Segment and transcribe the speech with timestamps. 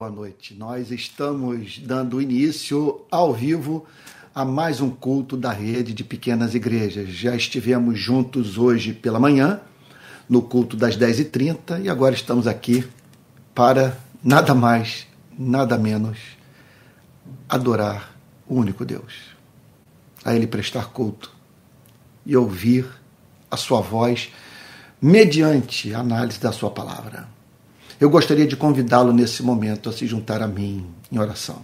[0.00, 0.54] Boa noite.
[0.54, 3.84] Nós estamos dando início ao vivo
[4.34, 7.10] a mais um culto da rede de pequenas igrejas.
[7.10, 9.60] Já estivemos juntos hoje pela manhã,
[10.26, 12.88] no culto das 10h30, e agora estamos aqui
[13.54, 13.94] para
[14.24, 15.06] nada mais,
[15.38, 16.16] nada menos
[17.46, 18.16] adorar
[18.48, 19.36] o único Deus.
[20.24, 21.30] A Ele prestar culto
[22.24, 22.86] e ouvir
[23.50, 24.32] a Sua voz
[24.98, 27.39] mediante a análise da Sua palavra.
[28.00, 31.62] Eu gostaria de convidá-lo nesse momento a se juntar a mim em oração.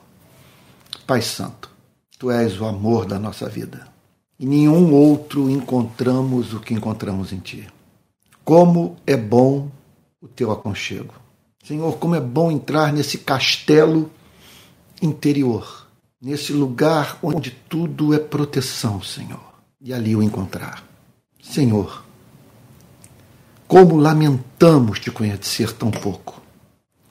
[1.07, 1.71] Pai Santo,
[2.19, 3.89] Tu és o amor da nossa vida.
[4.39, 7.67] E nenhum outro encontramos o que encontramos em Ti.
[8.45, 9.71] Como é bom
[10.21, 11.15] o Teu aconchego.
[11.65, 14.11] Senhor, como é bom entrar nesse castelo
[15.01, 15.89] interior,
[16.21, 20.85] nesse lugar onde tudo é proteção, Senhor, e ali o encontrar.
[21.43, 22.06] Senhor,
[23.67, 26.41] como lamentamos te conhecer tão pouco.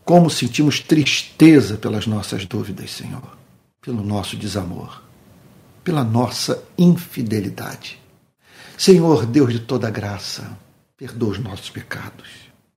[0.04, 3.38] Como sentimos tristeza pelas nossas dúvidas, Senhor,
[3.82, 5.02] pelo nosso desamor,
[5.84, 8.00] pela nossa infidelidade.
[8.78, 10.58] Senhor, Deus de toda graça,
[10.96, 12.30] perdoa os nossos pecados.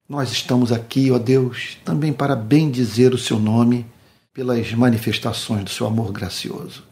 [0.09, 3.87] Nós estamos aqui, ó Deus, também para bendizer o seu nome
[4.33, 6.85] pelas manifestações do seu amor gracioso.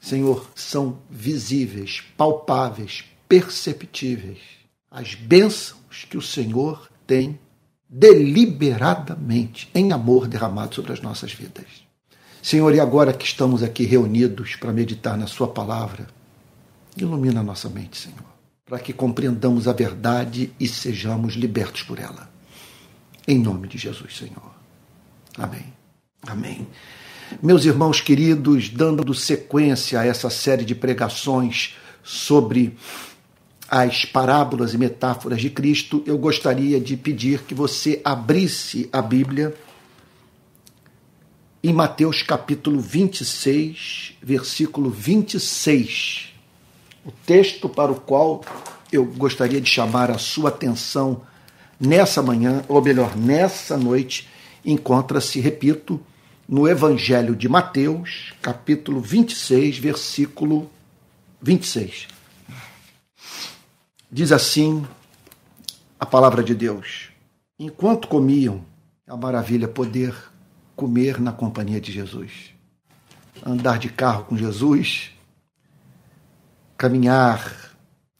[0.00, 4.38] Senhor, são visíveis, palpáveis, perceptíveis
[4.90, 7.38] as bênçãos que o Senhor tem
[7.88, 11.66] deliberadamente em amor derramado sobre as nossas vidas.
[12.42, 16.06] Senhor, e agora que estamos aqui reunidos para meditar na Sua palavra,
[16.96, 18.24] ilumina a nossa mente, Senhor,
[18.64, 22.30] para que compreendamos a verdade e sejamos libertos por ela.
[23.26, 24.54] Em nome de Jesus, Senhor.
[25.36, 25.66] Amém.
[26.26, 26.66] Amém.
[27.42, 32.76] Meus irmãos queridos, dando sequência a essa série de pregações sobre
[33.70, 39.54] as parábolas e metáforas de Cristo, eu gostaria de pedir que você abrisse a Bíblia
[41.62, 46.32] em Mateus capítulo 26, versículo 26.
[47.04, 48.42] O texto para o qual
[48.90, 51.22] eu gostaria de chamar a sua atenção
[51.78, 54.28] nessa manhã, ou melhor, nessa noite,
[54.64, 56.00] encontra-se, repito,
[56.48, 60.68] no Evangelho de Mateus, capítulo 26, versículo
[61.40, 62.19] 26.
[64.12, 64.84] Diz assim
[65.98, 67.10] a palavra de Deus:
[67.56, 68.64] Enquanto comiam,
[69.06, 70.12] uma maravilha poder
[70.74, 72.52] comer na companhia de Jesus,
[73.46, 75.12] andar de carro com Jesus,
[76.76, 77.70] caminhar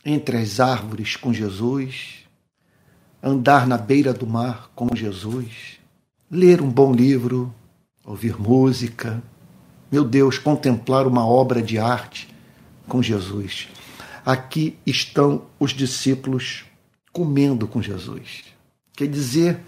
[0.05, 2.25] entre as árvores com Jesus,
[3.21, 5.81] andar na beira do mar com Jesus,
[6.31, 7.53] ler um bom livro,
[8.05, 9.21] ouvir música,
[9.91, 12.33] meu Deus, contemplar uma obra de arte
[12.87, 13.69] com Jesus
[14.31, 16.65] aqui estão os discípulos
[17.13, 18.45] comendo com Jesus.
[18.97, 19.61] Quer dizer,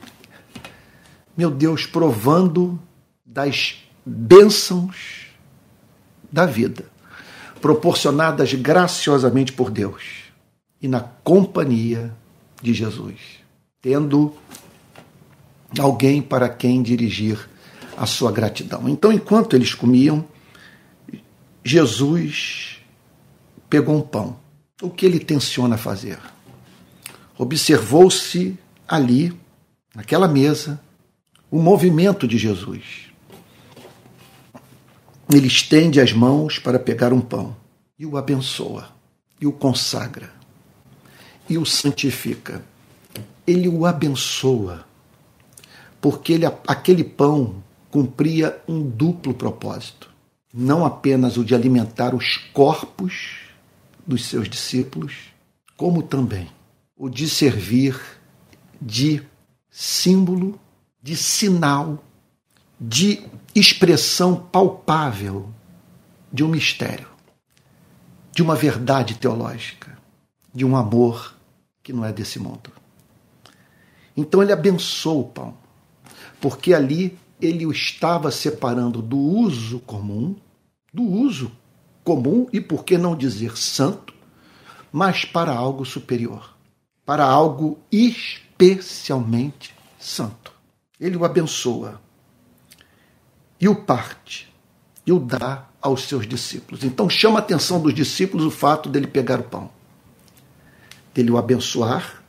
[1.37, 2.81] meu Deus, provando
[3.27, 5.27] das bênçãos
[6.31, 6.85] da vida,
[7.61, 10.03] proporcionadas graciosamente por Deus
[10.81, 12.15] e na companhia
[12.63, 13.19] de Jesus,
[13.81, 14.33] tendo
[15.77, 17.49] alguém para quem dirigir
[17.97, 18.89] a sua gratidão.
[18.89, 20.25] Então, enquanto eles comiam,
[21.65, 22.79] Jesus
[23.69, 24.42] pegou um pão
[24.83, 26.19] o que ele tenciona fazer?
[27.39, 29.33] Observou-se ali,
[29.95, 30.81] naquela mesa,
[31.51, 33.11] o movimento de Jesus.
[35.33, 37.57] Ele estende as mãos para pegar um pão
[37.99, 38.89] e o abençoa,
[39.41, 40.31] e o consagra,
[41.49, 42.63] e o santifica.
[43.47, 44.85] Ele o abençoa,
[46.01, 50.11] porque ele, aquele pão cumpria um duplo propósito.
[50.53, 53.42] Não apenas o de alimentar os corpos
[54.07, 55.33] dos seus discípulos,
[55.77, 56.49] como também
[56.97, 58.01] o de servir
[58.81, 59.23] de
[59.71, 60.59] símbolo,
[61.03, 62.03] de sinal,
[62.81, 63.25] de
[63.55, 65.49] expressão palpável
[66.33, 67.09] de um mistério,
[68.33, 69.97] de uma verdade teológica,
[70.55, 71.35] de um amor
[71.83, 72.71] que não é desse mundo.
[74.17, 75.55] Então ele abençoou o pão,
[76.41, 80.37] porque ali ele o estava separando do uso comum,
[80.93, 81.51] do uso
[82.05, 84.13] comum e, por que não dizer santo,
[84.91, 86.55] mas para algo superior,
[87.05, 90.53] para algo especialmente santo.
[91.01, 92.01] Ele o abençoa
[93.61, 94.53] e o parte
[95.07, 96.85] e o dá aos seus discípulos.
[96.85, 99.71] Então chama a atenção dos discípulos o fato dele pegar o pão,
[101.15, 102.23] dele o abençoar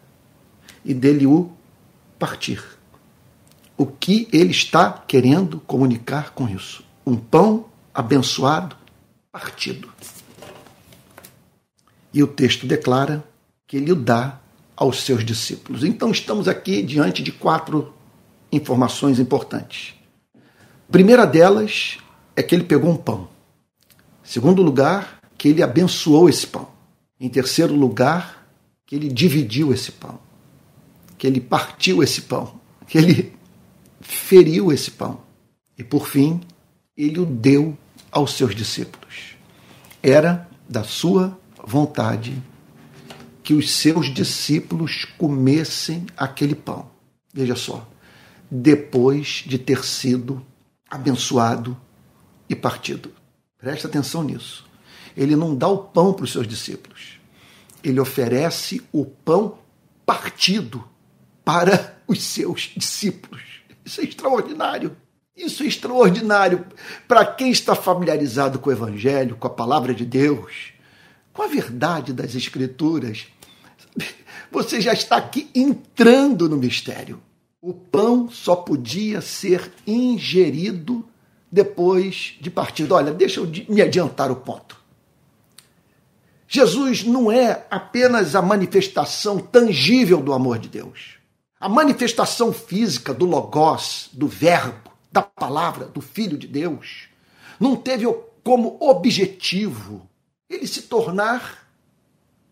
[0.83, 1.51] e dele o
[2.17, 2.63] partir.
[3.77, 6.83] O que ele está querendo comunicar com isso?
[7.05, 8.75] Um pão abençoado
[9.33, 9.91] partido.
[12.13, 13.27] E o texto declara
[13.68, 14.39] que ele o dá
[14.75, 15.83] aos seus discípulos.
[15.83, 17.91] Então estamos aqui diante de quatro
[18.51, 19.95] informações importantes.
[20.91, 21.97] Primeira delas
[22.35, 23.27] é que ele pegou um pão.
[24.24, 26.69] Segundo lugar, que ele abençoou esse pão.
[27.19, 28.47] Em terceiro lugar,
[28.85, 30.19] que ele dividiu esse pão.
[31.18, 32.59] Que ele partiu esse pão.
[32.88, 33.33] Que ele
[34.00, 35.21] feriu esse pão.
[35.75, 36.39] E por fim,
[36.95, 37.75] ele o deu
[38.12, 39.02] aos seus discípulos.
[40.05, 42.44] Era da sua vontade
[43.41, 46.91] que os seus discípulos comessem aquele pão.
[47.33, 47.89] Veja só,
[48.51, 50.45] depois de ter sido
[50.91, 51.77] abençoado
[52.50, 53.13] e partido.
[53.57, 54.65] Presta atenção nisso.
[55.15, 57.17] Ele não dá o pão para os seus discípulos.
[57.81, 59.57] Ele oferece o pão
[60.06, 60.83] partido
[61.45, 63.41] para os seus discípulos.
[63.85, 64.97] Isso é extraordinário.
[65.35, 66.65] Isso é extraordinário
[67.07, 70.71] para quem está familiarizado com o Evangelho, com a palavra de Deus,
[71.33, 73.27] com a verdade das Escrituras.
[74.51, 77.19] Você já está aqui entrando no mistério.
[77.59, 81.03] O pão só podia ser ingerido
[81.51, 82.94] depois de partido.
[82.94, 84.77] Olha, deixa eu me adiantar o ponto.
[86.47, 91.15] Jesus não é apenas a manifestação tangível do amor de Deus.
[91.59, 94.82] A manifestação física do Logos, do Verbo,
[95.13, 97.07] da palavra, do Filho de Deus,
[97.57, 98.06] não teve
[98.44, 100.10] como objetivo
[100.50, 101.65] ele se tornar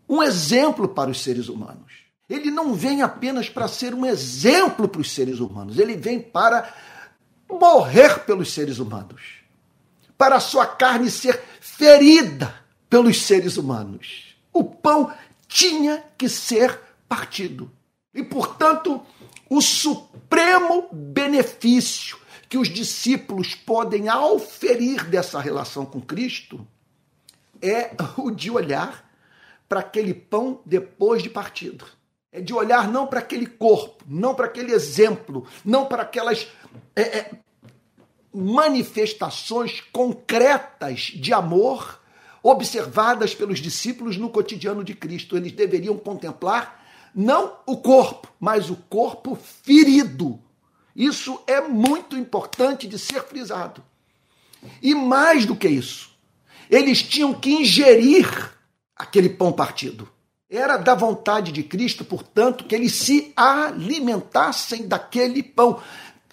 [0.07, 2.01] um exemplo para os seres humanos
[2.33, 6.73] ele não vem apenas para ser um exemplo para os seres humanos, ele vem para
[7.49, 9.21] morrer pelos seres humanos,
[10.17, 12.55] para a sua carne ser ferida
[12.89, 14.35] pelos seres humanos.
[14.53, 15.13] O pão
[15.47, 17.69] tinha que ser partido.
[18.13, 19.01] E, portanto,
[19.49, 22.17] o supremo benefício
[22.51, 26.67] que os discípulos podem auferir dessa relação com Cristo
[27.61, 29.09] é o de olhar
[29.69, 31.85] para aquele pão depois de partido
[32.31, 36.47] é de olhar não para aquele corpo, não para aquele exemplo, não para aquelas
[36.95, 37.31] é, é,
[38.33, 41.99] manifestações concretas de amor
[42.41, 45.35] observadas pelos discípulos no cotidiano de Cristo.
[45.35, 46.81] Eles deveriam contemplar
[47.13, 50.39] não o corpo, mas o corpo ferido.
[50.95, 53.83] Isso é muito importante de ser frisado.
[54.81, 56.11] E mais do que isso,
[56.69, 58.51] eles tinham que ingerir
[58.95, 60.07] aquele pão partido.
[60.49, 65.81] Era da vontade de Cristo, portanto, que eles se alimentassem daquele pão,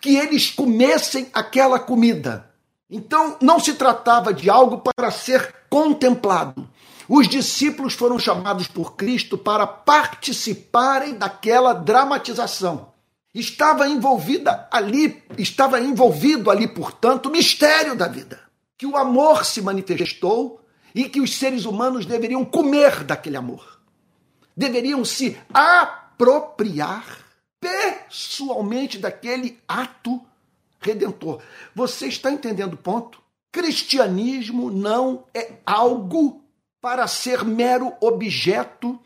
[0.01, 2.51] que eles comessem aquela comida.
[2.91, 6.69] Então, não se tratava de algo para ser contemplado.
[7.09, 12.93] Os discípulos foram chamados por Cristo para participarem daquela dramatização.
[13.35, 18.41] Estava envolvida ali, estava envolvido ali, portanto, o mistério da vida.
[18.77, 20.61] Que o amor se manifestou
[20.95, 23.79] e que os seres humanos deveriam comer daquele amor
[24.59, 27.25] deveriam se apropriar
[27.61, 30.21] pessoalmente daquele ato
[30.81, 31.41] redentor.
[31.77, 33.23] Você está entendendo o ponto?
[33.53, 36.43] Cristianismo não é algo
[36.81, 38.99] para ser mero objeto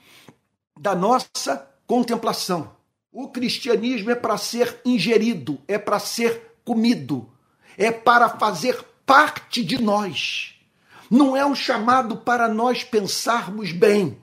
[0.80, 2.74] da nossa contemplação.
[3.12, 7.28] O cristianismo é para ser ingerido, é para ser comido,
[7.76, 10.54] é para fazer parte de nós.
[11.10, 14.16] Não é um chamado para nós pensarmos bem,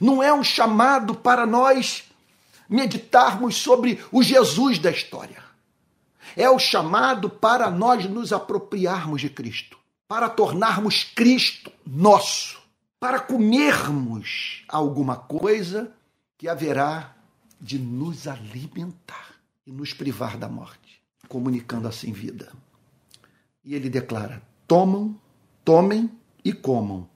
[0.00, 2.04] não é um chamado para nós
[2.68, 5.42] meditarmos sobre o Jesus da história.
[6.36, 9.76] É o chamado para nós nos apropriarmos de Cristo,
[10.06, 12.60] para tornarmos Cristo nosso,
[13.00, 15.92] para comermos alguma coisa
[16.38, 17.15] que haverá
[17.60, 19.34] de nos alimentar
[19.66, 22.52] e nos privar da morte, comunicando assim vida.
[23.64, 25.18] E ele declara: tomam,
[25.64, 26.10] tomem
[26.44, 27.08] e comam.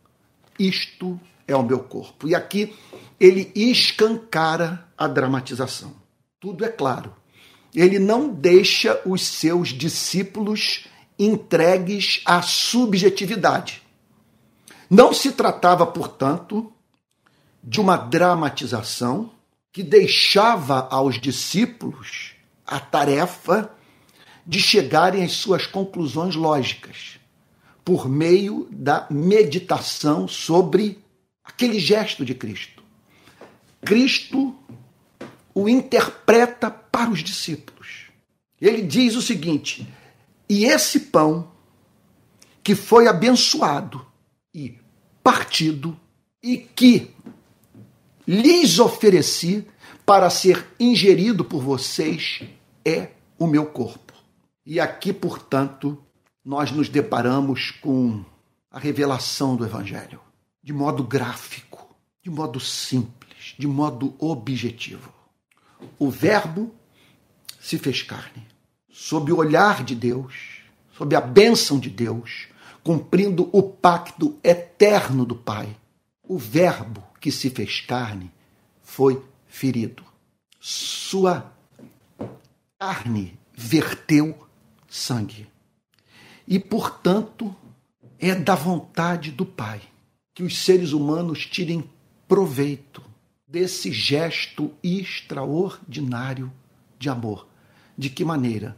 [0.59, 2.29] Isto é o meu corpo.
[2.29, 2.75] E aqui
[3.19, 5.95] ele escancara a dramatização.
[6.39, 7.15] Tudo é claro.
[7.75, 10.87] Ele não deixa os seus discípulos
[11.19, 13.83] entregues à subjetividade.
[14.89, 16.73] Não se tratava, portanto,
[17.63, 19.31] de uma dramatização
[19.73, 22.35] que deixava aos discípulos
[22.67, 23.73] a tarefa
[24.47, 27.21] de chegarem às suas conclusões lógicas
[27.85, 30.99] por meio da meditação sobre
[31.45, 32.83] aquele gesto de Cristo.
[33.83, 34.55] Cristo
[35.55, 38.11] o interpreta para os discípulos.
[38.61, 39.87] Ele diz o seguinte:
[40.49, 41.51] e esse pão
[42.63, 44.05] que foi abençoado
[44.55, 44.79] e
[45.23, 45.99] partido
[46.43, 47.15] e que
[48.31, 49.67] lhes ofereci
[50.07, 52.43] para ser ingerido por vocês
[52.85, 54.13] é o meu corpo.
[54.65, 55.99] E aqui, portanto,
[56.45, 58.25] nós nos deparamos com
[58.71, 60.21] a revelação do Evangelho
[60.63, 65.13] de modo gráfico, de modo simples, de modo objetivo.
[65.99, 66.73] O Verbo
[67.59, 68.47] se fez carne.
[68.89, 70.61] Sob o olhar de Deus,
[70.97, 72.47] sob a bênção de Deus,
[72.85, 75.75] cumprindo o pacto eterno do Pai,
[76.31, 78.31] o Verbo que se fez carne
[78.81, 80.05] foi ferido.
[80.61, 81.53] Sua
[82.79, 84.39] carne verteu
[84.89, 85.49] sangue.
[86.47, 87.53] E, portanto,
[88.17, 89.83] é da vontade do Pai
[90.33, 91.83] que os seres humanos tirem
[92.29, 93.03] proveito
[93.45, 96.53] desse gesto extraordinário
[96.97, 97.49] de amor.
[97.99, 98.77] De que maneira?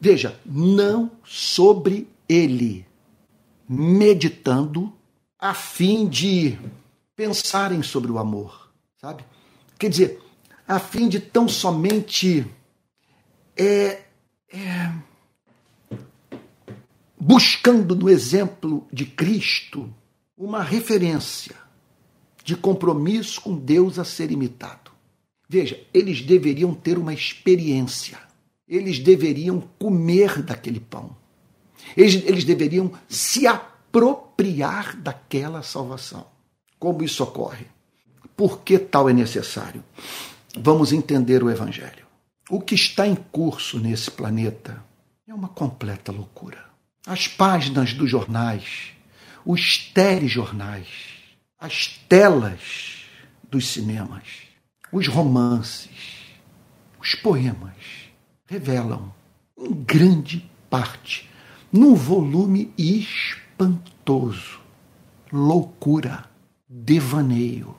[0.00, 2.84] Veja, não sobre ele,
[3.68, 4.97] meditando
[5.38, 6.58] a fim de
[7.14, 9.24] pensarem sobre o amor, sabe?
[9.78, 10.22] Quer dizer,
[10.66, 12.44] a fim de tão somente
[13.56, 14.02] é,
[14.52, 14.92] é,
[17.18, 19.92] buscando no exemplo de Cristo
[20.36, 21.54] uma referência
[22.44, 24.90] de compromisso com Deus a ser imitado.
[25.48, 28.18] Veja, eles deveriam ter uma experiência,
[28.66, 31.16] eles deveriam comer daquele pão,
[31.96, 33.46] eles, eles deveriam se
[33.88, 36.26] apropriar daquela salvação.
[36.78, 37.66] Como isso ocorre?
[38.36, 39.82] Por que tal é necessário?
[40.56, 42.06] Vamos entender o Evangelho.
[42.50, 44.82] O que está em curso nesse planeta
[45.26, 46.64] é uma completa loucura.
[47.06, 48.92] As páginas dos jornais,
[49.44, 50.88] os telejornais,
[51.58, 53.04] as telas
[53.50, 54.42] dos cinemas,
[54.92, 56.26] os romances,
[57.00, 57.76] os poemas
[58.46, 59.12] revelam,
[59.58, 61.28] em grande parte,
[61.72, 62.72] num volume
[63.58, 64.60] espantoso,
[65.32, 66.24] loucura,
[66.68, 67.74] devaneio,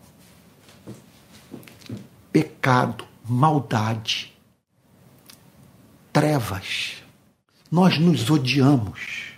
[2.33, 4.33] pecado, maldade,
[6.11, 6.95] trevas.
[7.71, 9.29] Nós nos odiamos.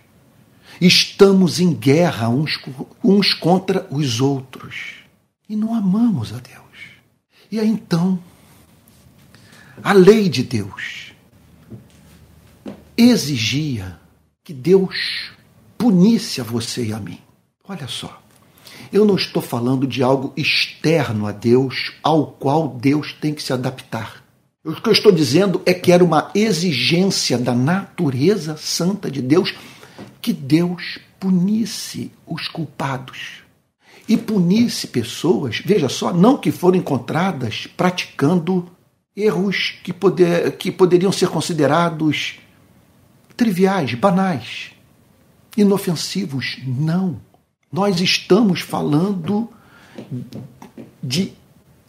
[0.79, 2.59] Estamos em guerra uns,
[3.03, 4.95] uns contra os outros.
[5.47, 6.61] E não amamos a Deus.
[7.51, 8.19] E aí então,
[9.83, 11.13] a lei de Deus
[12.97, 13.99] exigia
[14.43, 15.31] que Deus
[15.81, 17.17] punisse a você e a mim.
[17.67, 18.21] Olha só.
[18.93, 23.51] Eu não estou falando de algo externo a Deus, ao qual Deus tem que se
[23.51, 24.23] adaptar.
[24.63, 29.55] O que eu estou dizendo é que era uma exigência da natureza santa de Deus
[30.21, 33.41] que Deus punisse os culpados
[34.07, 38.69] e punisse pessoas, veja só, não que foram encontradas praticando
[39.17, 42.37] erros que, poder, que poderiam ser considerados
[43.35, 44.70] triviais, banais,
[45.57, 46.59] inofensivos.
[46.65, 47.19] Não.
[47.71, 49.49] Nós estamos falando
[51.01, 51.33] de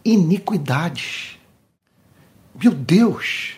[0.03, 1.37] iniquidades.
[2.61, 3.55] Meu Deus,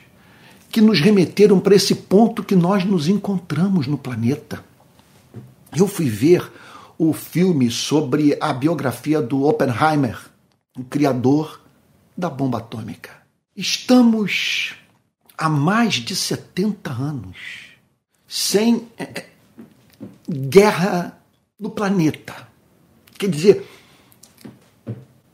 [0.70, 4.64] que nos remeteram para esse ponto que nós nos encontramos no planeta.
[5.76, 6.52] Eu fui ver
[6.98, 10.18] o filme sobre a biografia do Oppenheimer,
[10.78, 11.62] o criador
[12.18, 13.12] da bomba atômica.
[13.56, 14.76] Estamos
[15.38, 17.66] há mais de 70 anos
[18.28, 19.30] sem é, é,
[20.30, 21.22] guerra
[21.60, 22.48] no planeta.
[23.18, 23.68] Quer dizer,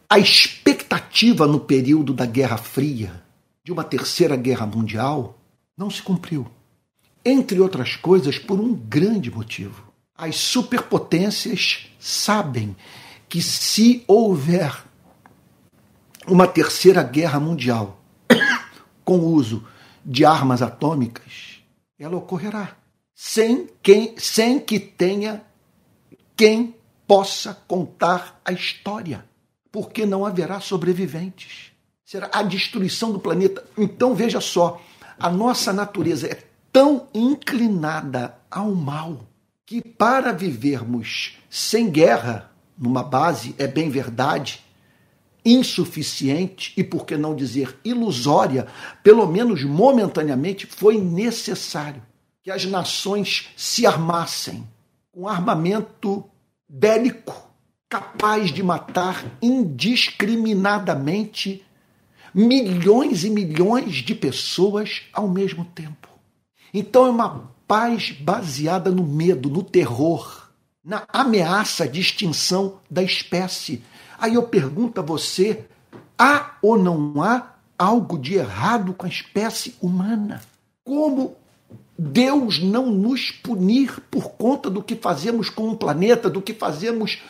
[0.09, 3.23] a expectativa no período da Guerra Fria
[3.63, 5.39] de uma terceira guerra mundial
[5.77, 6.47] não se cumpriu.
[7.23, 9.91] Entre outras coisas, por um grande motivo.
[10.15, 12.75] As superpotências sabem
[13.29, 14.83] que se houver
[16.27, 18.01] uma terceira guerra mundial
[19.03, 19.65] com o uso
[20.05, 21.61] de armas atômicas,
[21.97, 22.75] ela ocorrerá
[23.23, 25.43] sem, quem, sem que tenha
[26.35, 26.75] quem
[27.05, 29.23] possa contar a história,
[29.71, 31.71] porque não haverá sobreviventes.
[32.03, 33.63] Será a destruição do planeta.
[33.77, 34.81] Então veja só,
[35.19, 39.19] a nossa natureza é tão inclinada ao mal
[39.67, 44.61] que para vivermos sem guerra numa base é bem verdade
[45.45, 48.65] insuficiente e por que não dizer ilusória,
[49.03, 52.01] pelo menos momentaneamente foi necessário
[52.43, 54.67] que as nações se armassem
[55.11, 56.25] com armamento
[56.67, 57.51] bélico
[57.89, 61.63] capaz de matar indiscriminadamente
[62.33, 66.07] milhões e milhões de pessoas ao mesmo tempo.
[66.73, 70.49] Então é uma paz baseada no medo, no terror,
[70.83, 73.83] na ameaça de extinção da espécie.
[74.17, 75.65] Aí eu pergunto a você:
[76.17, 80.41] há ou não há algo de errado com a espécie humana?
[80.83, 81.35] Como
[82.03, 87.21] Deus não nos punir por conta do que fazemos com o planeta, do que fazemos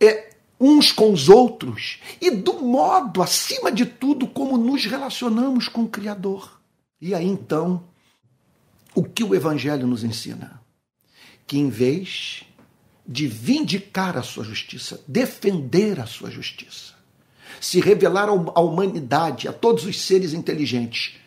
[0.00, 5.82] é, uns com os outros e do modo, acima de tudo, como nos relacionamos com
[5.82, 6.60] o Criador.
[7.00, 7.84] E aí então,
[8.96, 10.60] o que o Evangelho nos ensina?
[11.46, 12.42] Que em vez
[13.06, 16.94] de vindicar a sua justiça, defender a sua justiça,
[17.60, 21.19] se revelar à humanidade, a todos os seres inteligentes,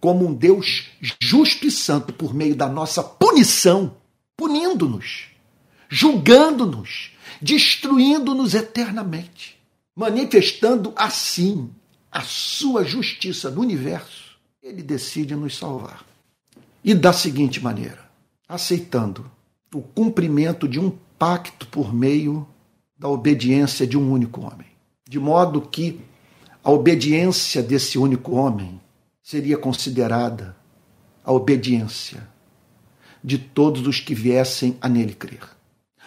[0.00, 0.88] como um Deus
[1.20, 3.96] justo e santo por meio da nossa punição,
[4.36, 5.26] punindo-nos,
[5.88, 9.58] julgando-nos, destruindo-nos eternamente,
[9.94, 11.70] manifestando assim
[12.10, 16.04] a sua justiça no universo, ele decide nos salvar.
[16.82, 18.10] E da seguinte maneira:
[18.48, 19.30] aceitando
[19.74, 22.48] o cumprimento de um pacto por meio
[22.98, 24.66] da obediência de um único homem.
[25.08, 26.00] De modo que
[26.62, 28.80] a obediência desse único homem
[29.30, 30.56] seria considerada
[31.24, 32.26] a obediência
[33.22, 35.48] de todos os que viessem a nele crer.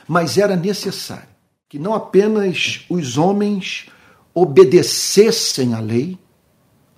[0.05, 1.29] Mas era necessário
[1.69, 3.85] que não apenas os homens
[4.33, 6.19] obedecessem à lei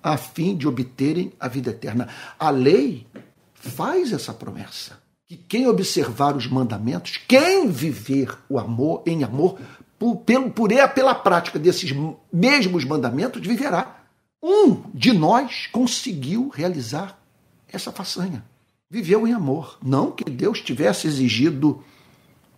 [0.02, 2.08] a fim de obterem a vida eterna.
[2.40, 3.06] A lei
[3.54, 9.60] faz essa promessa que quem observar os mandamentos, quem viver o amor em amor,
[10.00, 11.96] por, pelo, por pela prática desses
[12.34, 14.05] mesmos mandamentos, viverá.
[14.48, 17.20] Um de nós conseguiu realizar
[17.68, 18.46] essa façanha.
[18.88, 19.80] Viveu em amor.
[19.84, 21.84] Não que Deus tivesse exigido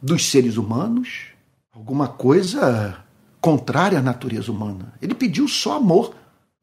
[0.01, 1.27] dos seres humanos
[1.72, 3.01] alguma coisa
[3.39, 4.94] contrária à natureza humana.
[5.01, 6.13] Ele pediu só amor.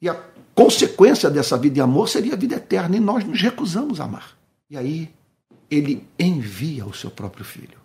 [0.02, 0.22] E a
[0.54, 2.94] consequência dessa vida de amor seria a vida eterna.
[2.94, 4.36] E nós nos recusamos a amar.
[4.68, 5.10] E aí
[5.70, 7.78] ele envia o seu próprio filho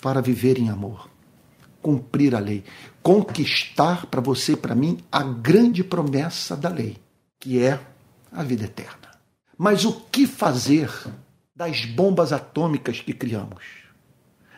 [0.00, 1.08] para viver em amor,
[1.80, 2.64] cumprir a lei,
[3.02, 6.96] conquistar para você e para mim a grande promessa da lei,
[7.40, 7.80] que é
[8.30, 9.10] a vida eterna.
[9.58, 10.90] Mas o que fazer
[11.54, 13.64] das bombas atômicas que criamos?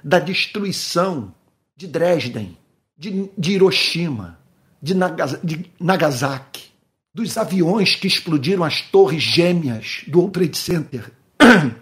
[0.03, 1.35] Da destruição
[1.77, 2.57] de Dresden,
[2.97, 4.39] de, de Hiroshima,
[4.81, 4.95] de,
[5.43, 6.73] de Nagasaki,
[7.13, 11.13] dos aviões que explodiram as torres gêmeas do World Trade Center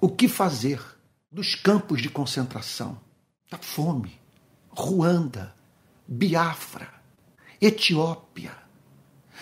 [0.00, 0.80] o que fazer
[1.30, 2.98] dos campos de concentração,
[3.50, 4.17] da fome,
[4.78, 5.52] Ruanda,
[6.06, 6.88] Biafra,
[7.60, 8.52] Etiópia,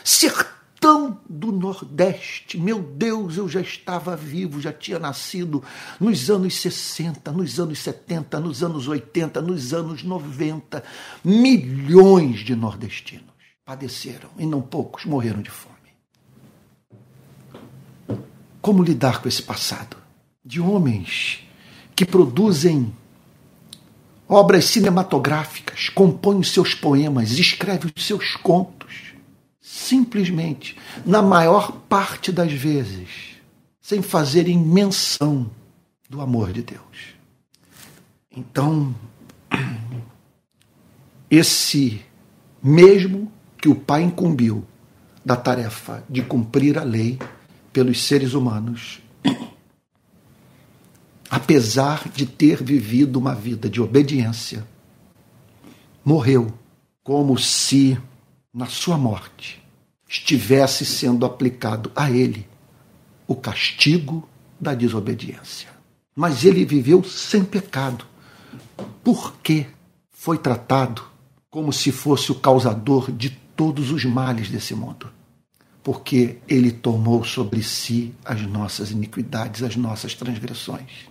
[0.03, 2.59] sertão do Nordeste.
[2.59, 5.63] Meu Deus, eu já estava vivo, já tinha nascido
[6.01, 10.83] nos anos 60, nos anos 70, nos anos 80, nos anos 90.
[11.23, 13.27] Milhões de nordestinos
[13.63, 15.77] padeceram e não poucos morreram de fome.
[18.63, 19.99] Como lidar com esse passado?
[20.43, 21.47] De homens
[21.95, 22.91] que produzem
[24.29, 29.15] obras cinematográficas, compõem os seus poemas, escrevem os seus contos,
[29.61, 33.37] simplesmente, na maior parte das vezes,
[33.81, 35.51] sem fazerem menção
[36.09, 37.15] do amor de Deus.
[38.37, 38.95] Então,
[41.31, 42.05] esse
[42.63, 44.65] mesmo que o Pai incumbiu
[45.25, 47.19] da tarefa de cumprir a lei,
[47.73, 49.01] pelos seres humanos,
[51.31, 54.67] apesar de ter vivido uma vida de obediência,
[56.05, 56.53] morreu
[57.03, 57.99] como se
[58.53, 59.63] na sua morte
[60.09, 62.47] estivesse sendo aplicado a ele
[63.27, 64.29] o castigo
[64.61, 65.69] da desobediência.
[66.15, 68.07] Mas ele viveu sem pecado,
[69.03, 69.67] porque
[70.11, 71.03] foi tratado
[71.51, 75.11] como se fosse o causador de todos os males desse mundo
[75.87, 81.07] porque ele tomou sobre si as nossas iniquidades, as nossas transgressões.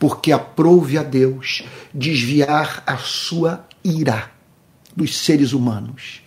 [0.00, 1.62] Porque aprouve a Deus
[1.94, 4.32] desviar a sua ira
[4.96, 6.22] dos seres humanos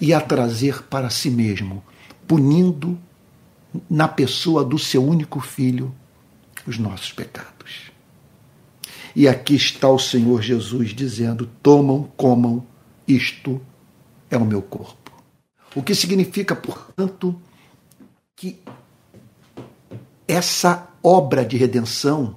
[0.00, 1.84] e a trazer para si mesmo,
[2.26, 2.98] punindo
[3.88, 5.94] na pessoa do seu único filho
[6.66, 7.90] os nossos pecados.
[9.14, 12.64] E aqui está o Senhor Jesus dizendo: tomam, comam,
[13.06, 13.60] isto
[14.30, 15.10] é o meu corpo.
[15.74, 17.40] O que significa, portanto,
[18.36, 18.60] que
[20.26, 22.36] essa obra de redenção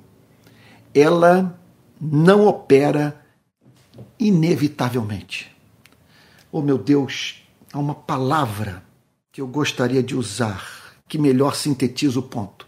[0.93, 1.60] ela
[1.99, 3.21] não opera
[4.19, 5.51] inevitavelmente.
[6.51, 8.84] Oh meu Deus, há uma palavra
[9.32, 12.67] que eu gostaria de usar que melhor sintetiza o ponto.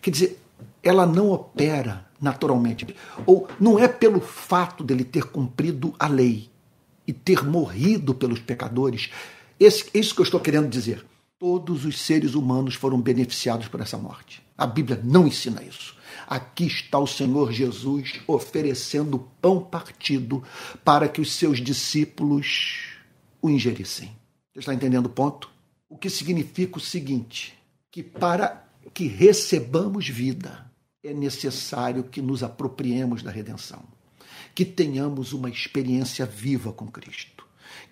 [0.00, 0.42] Quer dizer,
[0.82, 2.86] ela não opera naturalmente.
[3.24, 6.50] Ou não é pelo fato dele ter cumprido a lei
[7.06, 9.10] e ter morrido pelos pecadores
[9.58, 11.04] esse, isso que eu estou querendo dizer.
[11.38, 14.45] Todos os seres humanos foram beneficiados por essa morte.
[14.56, 15.96] A Bíblia não ensina isso.
[16.26, 20.42] Aqui está o Senhor Jesus oferecendo pão partido
[20.84, 22.94] para que os seus discípulos
[23.40, 24.08] o ingerissem.
[24.52, 25.50] Você está entendendo o ponto?
[25.88, 27.56] O que significa o seguinte:
[27.90, 30.70] que para que recebamos vida,
[31.04, 33.84] é necessário que nos apropriemos da redenção,
[34.54, 37.35] que tenhamos uma experiência viva com Cristo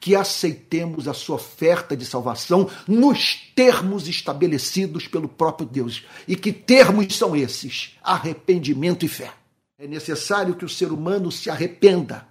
[0.00, 6.04] que aceitemos a sua oferta de salvação nos termos estabelecidos pelo próprio Deus.
[6.28, 7.96] E que termos são esses?
[8.02, 9.32] Arrependimento e fé.
[9.78, 12.26] É necessário que o ser humano se arrependa,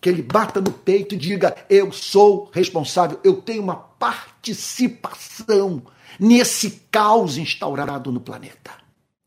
[0.00, 5.82] que ele bata no peito e diga: Eu sou responsável, eu tenho uma participação
[6.18, 8.72] nesse caos instaurado no planeta.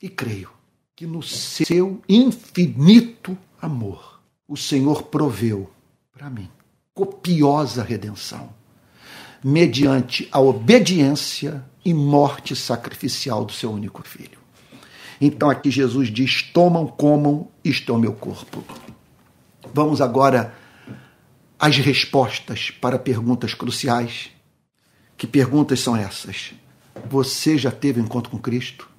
[0.02, 0.50] E creio
[0.96, 5.70] que no seu infinito amor, o Senhor proveu
[6.12, 6.50] para mim
[7.00, 8.50] copiosa redenção,
[9.42, 14.38] mediante a obediência e morte sacrificial do seu único filho.
[15.22, 18.62] Então aqui Jesus diz: tomam, comam, isto é o meu corpo.
[19.74, 20.54] Vamos agora
[21.58, 24.32] às respostas para perguntas cruciais.
[25.16, 26.54] Que perguntas são essas?
[27.10, 28.90] Você já teve um encontro com Cristo?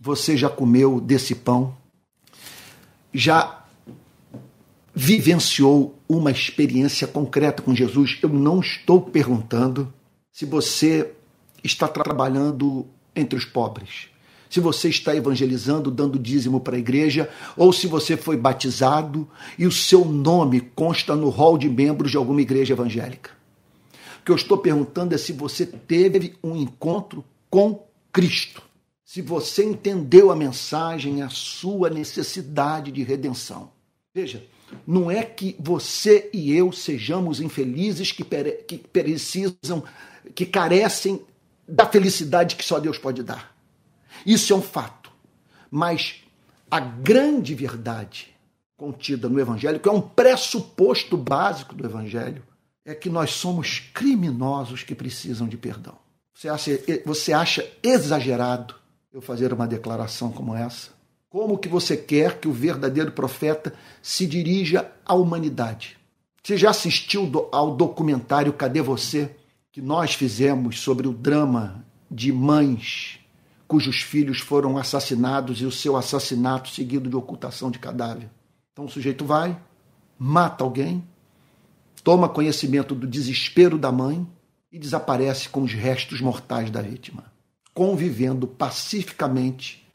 [0.00, 1.76] Você já comeu desse pão?
[3.12, 3.57] Já
[4.94, 8.18] vivenciou uma experiência concreta com Jesus?
[8.22, 9.92] Eu não estou perguntando
[10.32, 11.12] se você
[11.62, 14.08] está trabalhando entre os pobres,
[14.48, 19.66] se você está evangelizando, dando dízimo para a igreja, ou se você foi batizado e
[19.66, 23.30] o seu nome consta no hall de membros de alguma igreja evangélica.
[24.20, 28.62] O que eu estou perguntando é se você teve um encontro com Cristo,
[29.04, 33.70] se você entendeu a mensagem, a sua necessidade de redenção.
[34.14, 34.44] Veja,
[34.86, 38.24] não é que você e eu sejamos infelizes que,
[38.66, 39.82] que precisam,
[40.34, 41.20] que carecem
[41.66, 43.54] da felicidade que só Deus pode dar.
[44.24, 45.10] Isso é um fato.
[45.70, 46.22] Mas
[46.70, 48.34] a grande verdade
[48.76, 52.42] contida no Evangelho, que é um pressuposto básico do Evangelho,
[52.84, 55.98] é que nós somos criminosos que precisam de perdão.
[56.32, 58.74] Você acha, você acha exagerado
[59.12, 60.90] eu fazer uma declaração como essa?
[61.30, 65.98] Como que você quer que o verdadeiro profeta se dirija à humanidade?
[66.42, 69.34] Você já assistiu ao documentário Cadê Você?
[69.78, 73.20] que nós fizemos sobre o drama de mães
[73.68, 78.28] cujos filhos foram assassinados e o seu assassinato seguido de ocultação de cadáver.
[78.72, 79.56] Então o sujeito vai,
[80.18, 81.06] mata alguém,
[82.02, 84.26] toma conhecimento do desespero da mãe
[84.72, 87.30] e desaparece com os restos mortais da vítima,
[87.74, 89.86] convivendo pacificamente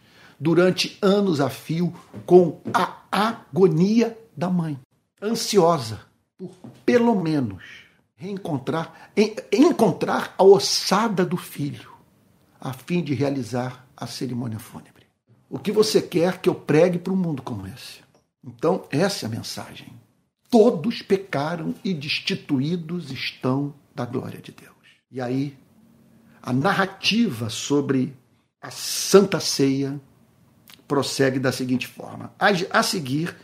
[0.44, 1.94] durante anos a fio
[2.26, 4.78] com a agonia da mãe,
[5.22, 6.02] ansiosa
[6.38, 6.52] por
[6.86, 7.64] pelo menos
[8.18, 9.12] reencontrar,
[9.52, 11.94] encontrar a ossada do filho,
[12.60, 15.06] a fim de realizar a cerimônia fúnebre.
[15.50, 18.02] O que você quer que eu pregue para um mundo como esse?
[18.46, 19.88] Então, essa é a mensagem.
[20.50, 24.74] Todos pecaram e destituídos estão da glória de Deus.
[25.10, 25.58] E aí,
[26.42, 28.14] a narrativa sobre
[28.62, 30.02] a Santa Ceia
[30.94, 32.32] prossegue da seguinte forma:
[32.70, 33.36] a seguir,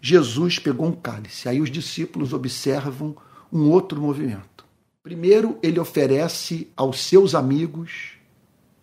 [0.00, 1.48] Jesus pegou um cálice.
[1.48, 3.16] Aí os discípulos observam
[3.52, 4.64] um outro movimento.
[5.00, 8.14] Primeiro, ele oferece aos seus amigos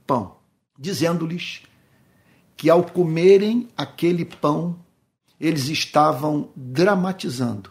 [0.06, 0.38] pão,
[0.80, 1.64] dizendo-lhes
[2.56, 4.80] que ao comerem aquele pão,
[5.38, 7.70] eles estavam dramatizando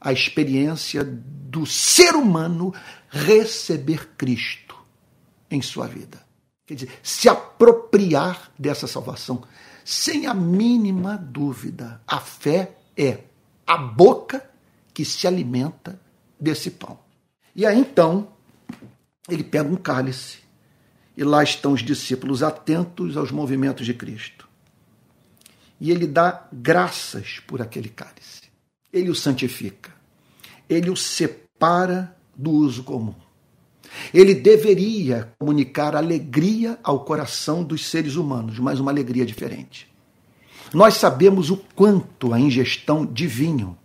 [0.00, 2.74] a experiência do ser humano
[3.08, 4.76] receber Cristo
[5.48, 6.25] em sua vida.
[6.66, 9.44] Quer dizer, se apropriar dessa salvação.
[9.84, 13.20] Sem a mínima dúvida, a fé é
[13.66, 14.44] a boca
[14.92, 16.00] que se alimenta
[16.40, 16.98] desse pão.
[17.54, 18.28] E aí então,
[19.28, 20.38] ele pega um cálice
[21.16, 24.48] e lá estão os discípulos atentos aos movimentos de Cristo.
[25.80, 28.42] E ele dá graças por aquele cálice.
[28.92, 29.94] Ele o santifica.
[30.68, 33.14] Ele o separa do uso comum.
[34.12, 39.88] Ele deveria comunicar alegria ao coração dos seres humanos, mas uma alegria diferente.
[40.72, 43.76] Nós sabemos o quanto a ingestão de vinho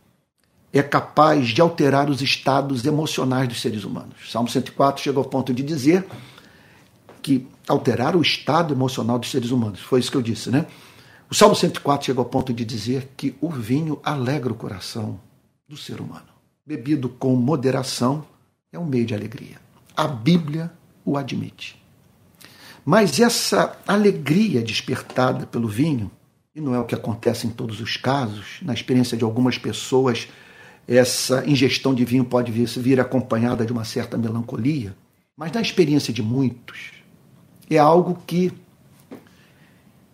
[0.73, 4.31] é capaz de alterar os estados emocionais dos seres humanos.
[4.31, 6.05] Salmo 104 chega ao ponto de dizer
[7.21, 9.79] que alterar o estado emocional dos seres humanos.
[9.81, 10.65] Foi isso que eu disse, né?
[11.29, 15.19] O Salmo 104 chega ao ponto de dizer que o vinho alegra o coração
[15.67, 16.27] do ser humano.
[16.65, 18.25] Bebido com moderação
[18.71, 19.57] é um meio de alegria.
[19.95, 20.71] A Bíblia
[21.05, 21.81] o admite.
[22.83, 26.09] Mas essa alegria despertada pelo vinho,
[26.55, 30.27] e não é o que acontece em todos os casos, na experiência de algumas pessoas
[30.87, 34.95] essa ingestão de vinho pode vir, acompanhada de uma certa melancolia,
[35.37, 36.91] mas na experiência de muitos,
[37.69, 38.51] é algo que,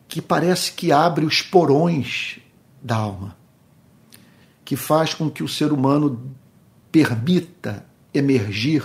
[0.07, 2.39] que parece que abre os porões
[2.81, 3.35] da alma,
[4.63, 6.31] que faz com que o ser humano
[6.91, 8.83] permita emergir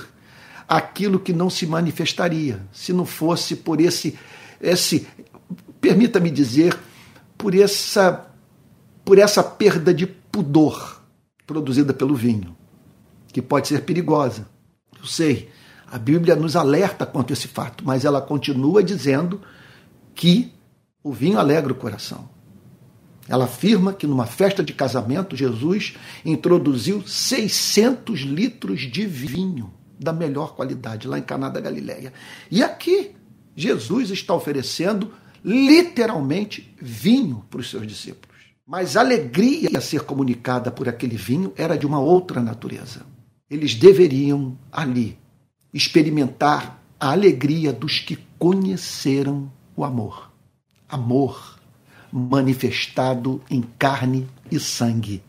[0.76, 4.18] aquilo que não se manifestaria se não fosse por esse
[4.58, 5.06] esse
[5.82, 6.78] permita-me dizer
[7.36, 8.26] por essa
[9.04, 11.02] por essa perda de pudor
[11.46, 12.56] produzida pelo vinho,
[13.28, 14.48] que pode ser perigosa.
[14.98, 15.50] Eu sei,
[15.90, 19.42] a Bíblia nos alerta quanto a esse fato, mas ela continua dizendo
[20.14, 20.52] que
[21.02, 22.30] o vinho alegra o coração.
[23.28, 30.54] Ela afirma que numa festa de casamento, Jesus introduziu 600 litros de vinho da melhor
[30.54, 32.12] qualidade, lá em Caná da Galileia.
[32.50, 33.12] E aqui,
[33.54, 35.12] Jesus está oferecendo
[35.44, 38.32] literalmente vinho para os seus discípulos.
[38.66, 43.04] Mas a alegria a ser comunicada por aquele vinho era de uma outra natureza.
[43.50, 45.18] Eles deveriam ali
[45.74, 50.30] experimentar a alegria dos que conheceram o amor.
[50.88, 51.58] Amor
[52.12, 55.22] manifestado em carne e sangue.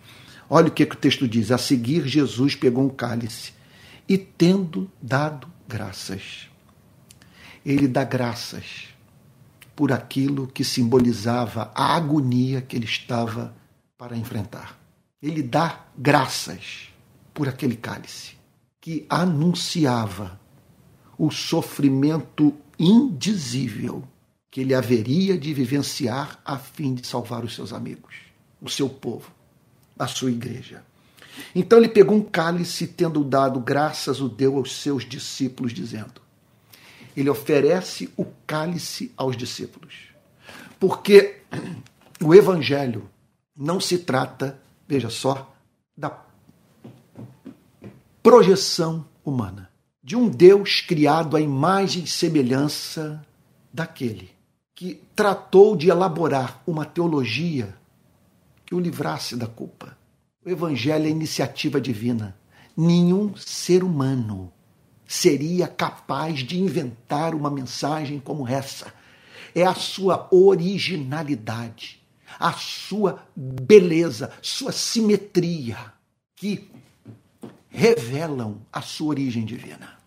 [0.50, 1.52] Olha o que, que o texto diz.
[1.52, 3.54] A seguir, Jesus pegou um cálice
[4.08, 6.50] e, tendo dado graças,
[7.66, 8.90] ele dá graças
[9.76, 13.56] por aquilo que simbolizava a agonia que ele estava
[13.98, 14.80] para enfrentar.
[15.22, 16.90] Ele dá graças
[17.34, 18.36] por aquele cálice
[18.80, 20.40] que anunciava
[21.18, 24.04] o sofrimento indizível
[24.52, 28.14] que ele haveria de vivenciar a fim de salvar os seus amigos,
[28.62, 29.32] o seu povo,
[29.98, 30.84] a sua igreja.
[31.56, 36.22] Então ele pegou um cálice, tendo dado graças, o deu aos seus discípulos, dizendo:
[37.16, 40.10] Ele oferece o cálice aos discípulos.
[40.80, 41.42] Porque
[42.22, 43.10] o evangelho
[43.56, 45.54] não se trata, veja só,
[45.96, 46.12] da
[48.22, 49.70] projeção humana,
[50.04, 53.26] de um Deus criado à imagem e semelhança
[53.72, 54.32] daquele
[54.76, 57.76] que tratou de elaborar uma teologia
[58.66, 59.98] que o livrasse da culpa.
[60.46, 62.38] O Evangelho é iniciativa divina.
[62.76, 64.52] Nenhum ser humano
[65.08, 68.94] seria capaz de inventar uma mensagem como essa.
[69.56, 72.02] É a sua originalidade,
[72.40, 75.78] a sua beleza, sua simetria
[76.36, 76.70] que
[77.70, 79.98] revelam a sua origem divina.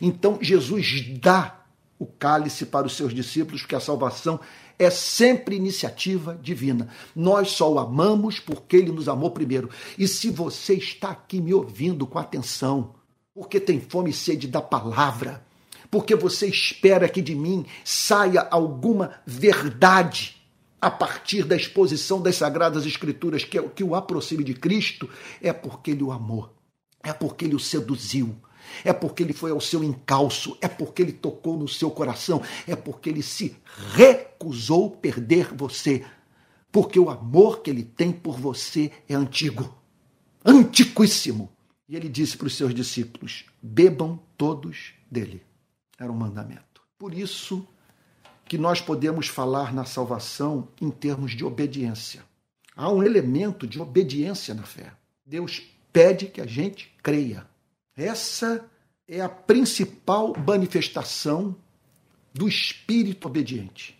[0.00, 1.59] Então Jesus dá
[2.00, 4.40] o cálice para os seus discípulos, porque a salvação
[4.78, 6.88] é sempre iniciativa divina.
[7.14, 9.68] Nós só o amamos porque ele nos amou primeiro.
[9.98, 12.94] E se você está aqui me ouvindo com atenção,
[13.34, 15.44] porque tem fome e sede da palavra,
[15.90, 20.36] porque você espera que de mim saia alguma verdade
[20.80, 25.06] a partir da exposição das Sagradas Escrituras, que é que o aproxime de Cristo,
[25.42, 26.54] é porque ele o amou,
[27.02, 28.34] é porque ele o seduziu,
[28.84, 32.76] é porque ele foi ao seu encalço, é porque ele tocou no seu coração, é
[32.76, 33.56] porque ele se
[33.94, 36.04] recusou perder você,
[36.72, 39.74] porque o amor que ele tem por você é antigo,
[40.44, 41.50] antiquíssimo.
[41.88, 45.42] E ele disse para os seus discípulos: bebam todos dele.
[45.98, 46.80] Era um mandamento.
[46.96, 47.66] Por isso
[48.44, 52.24] que nós podemos falar na salvação em termos de obediência.
[52.76, 54.92] Há um elemento de obediência na fé.
[55.26, 57.46] Deus pede que a gente creia.
[57.96, 58.64] Essa
[59.06, 61.56] é a principal manifestação
[62.32, 63.98] do espírito obediente.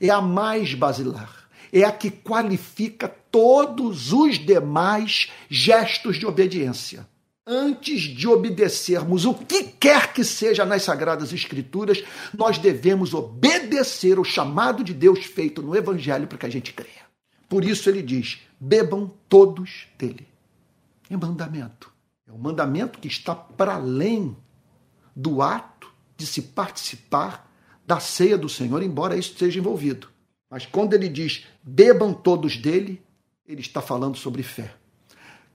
[0.00, 1.48] É a mais basilar.
[1.72, 7.06] É a que qualifica todos os demais gestos de obediência.
[7.46, 12.02] Antes de obedecermos o que quer que seja nas Sagradas Escrituras,
[12.36, 17.08] nós devemos obedecer o chamado de Deus feito no Evangelho para que a gente creia.
[17.48, 20.28] Por isso ele diz: bebam todos dele.
[21.08, 21.90] É mandamento.
[22.28, 24.36] É um mandamento que está para além
[25.16, 27.50] do ato de se participar
[27.86, 30.08] da ceia do Senhor, embora isso esteja envolvido.
[30.50, 33.02] Mas quando ele diz bebam todos dele,
[33.46, 34.74] ele está falando sobre fé.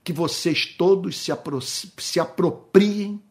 [0.02, 3.22] Que vocês todos se, apro se apropriem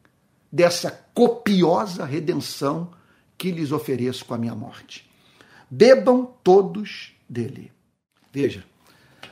[0.50, 2.94] dessa copiosa redenção
[3.38, 5.10] que lhes ofereço com a minha morte.
[5.70, 7.72] Bebam todos dele.
[8.32, 8.64] Veja,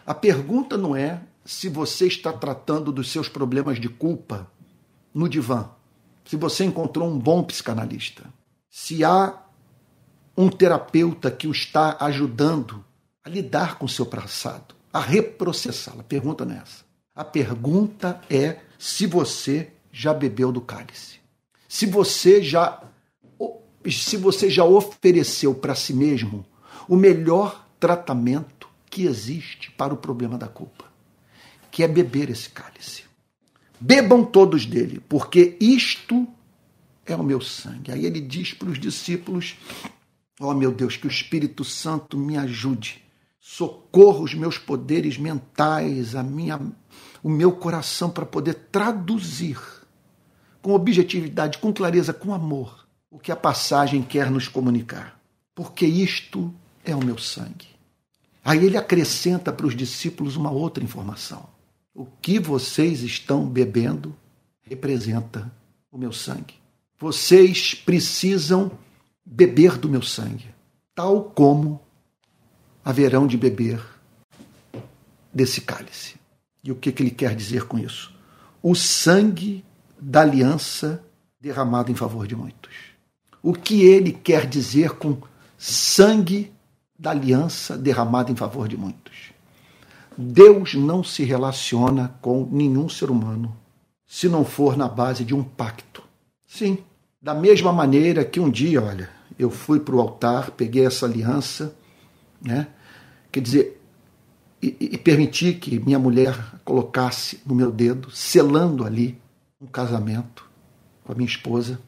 [0.05, 4.49] a pergunta não é se você está tratando dos seus problemas de culpa
[5.13, 5.69] no divã,
[6.25, 8.31] se você encontrou um bom psicanalista,
[8.69, 9.41] se há
[10.37, 12.83] um terapeuta que o está ajudando
[13.23, 16.01] a lidar com o seu passado, a reprocessá-lo.
[16.01, 16.85] A pergunta não é essa.
[17.13, 21.19] A pergunta é se você já bebeu do cálice.
[21.67, 22.81] Se você já
[23.89, 26.45] se você já ofereceu para si mesmo
[26.87, 30.90] o melhor tratamento que existe para o problema da culpa
[31.71, 33.03] que é beber esse cálice.
[33.79, 36.27] Bebam todos dele, porque isto
[37.05, 37.91] é o meu sangue.
[37.91, 39.55] Aí ele diz para os discípulos:
[40.39, 43.03] Ó oh, meu Deus, que o Espírito Santo me ajude,
[43.39, 46.59] socorra os meus poderes mentais, a minha,
[47.23, 49.57] o meu coração para poder traduzir
[50.61, 55.19] com objetividade, com clareza, com amor, o que a passagem quer nos comunicar.
[55.55, 56.53] Porque isto
[56.85, 57.67] é o meu sangue.
[58.43, 61.49] Aí ele acrescenta para os discípulos uma outra informação.
[61.93, 64.15] O que vocês estão bebendo
[64.61, 65.51] representa
[65.91, 66.55] o meu sangue.
[66.97, 68.71] Vocês precisam
[69.25, 70.47] beber do meu sangue,
[70.95, 71.81] tal como
[72.83, 73.83] haverão de beber
[75.33, 76.15] desse cálice.
[76.63, 78.13] E o que, que ele quer dizer com isso?
[78.61, 79.65] O sangue
[79.99, 81.03] da aliança
[81.39, 82.71] derramado em favor de muitos.
[83.41, 85.17] O que ele quer dizer com
[85.57, 86.53] sangue
[86.97, 89.30] da aliança derramado em favor de muitos?
[90.17, 93.55] Deus não se relaciona com nenhum ser humano
[94.05, 96.03] se não for na base de um pacto.
[96.45, 96.79] Sim,
[97.21, 101.73] da mesma maneira que um dia, olha, eu fui para o altar, peguei essa aliança,
[102.41, 102.67] né?
[103.31, 103.81] Quer dizer,
[104.61, 109.19] e, e permiti que minha mulher colocasse no meu dedo, selando ali
[109.61, 110.49] um casamento
[111.03, 111.79] com a minha esposa.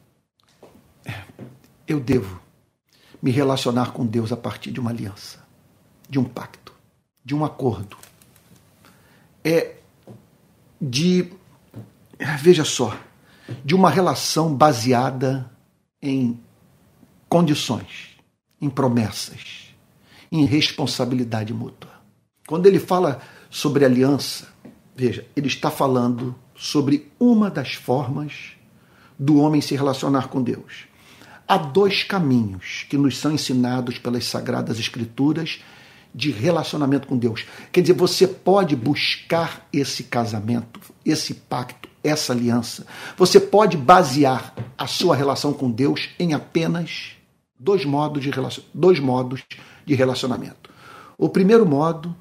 [1.04, 1.14] É,
[1.86, 2.40] eu devo
[3.22, 5.44] me relacionar com Deus a partir de uma aliança,
[6.08, 6.72] de um pacto,
[7.24, 7.96] de um acordo.
[9.44, 9.76] É
[10.80, 11.30] de,
[12.40, 12.96] veja só,
[13.64, 15.50] de uma relação baseada
[16.00, 16.40] em
[17.28, 18.16] condições,
[18.60, 19.74] em promessas,
[20.30, 21.90] em responsabilidade mútua.
[22.46, 24.48] Quando ele fala sobre aliança,
[24.94, 28.52] veja, ele está falando sobre uma das formas
[29.18, 30.84] do homem se relacionar com Deus.
[31.46, 35.62] Há dois caminhos que nos são ensinados pelas Sagradas Escrituras
[36.14, 37.46] de relacionamento com Deus.
[37.72, 42.86] Quer dizer, você pode buscar esse casamento, esse pacto, essa aliança.
[43.16, 47.12] Você pode basear a sua relação com Deus em apenas
[47.58, 48.62] dois modos de, relacion...
[48.72, 49.42] dois modos
[49.84, 50.70] de relacionamento.
[51.18, 52.14] O primeiro modo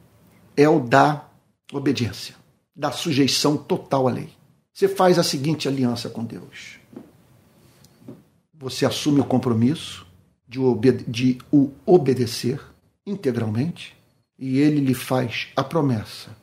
[0.58, 1.26] é o da
[1.72, 2.36] obediência,
[2.76, 4.30] da sujeição total à lei.
[4.74, 6.84] Você faz a seguinte aliança com Deus
[8.64, 10.08] você assume o compromisso
[10.48, 12.62] de, obede de o obedecer
[13.06, 13.96] integralmente
[14.38, 16.36] e ele lhe faz a promessa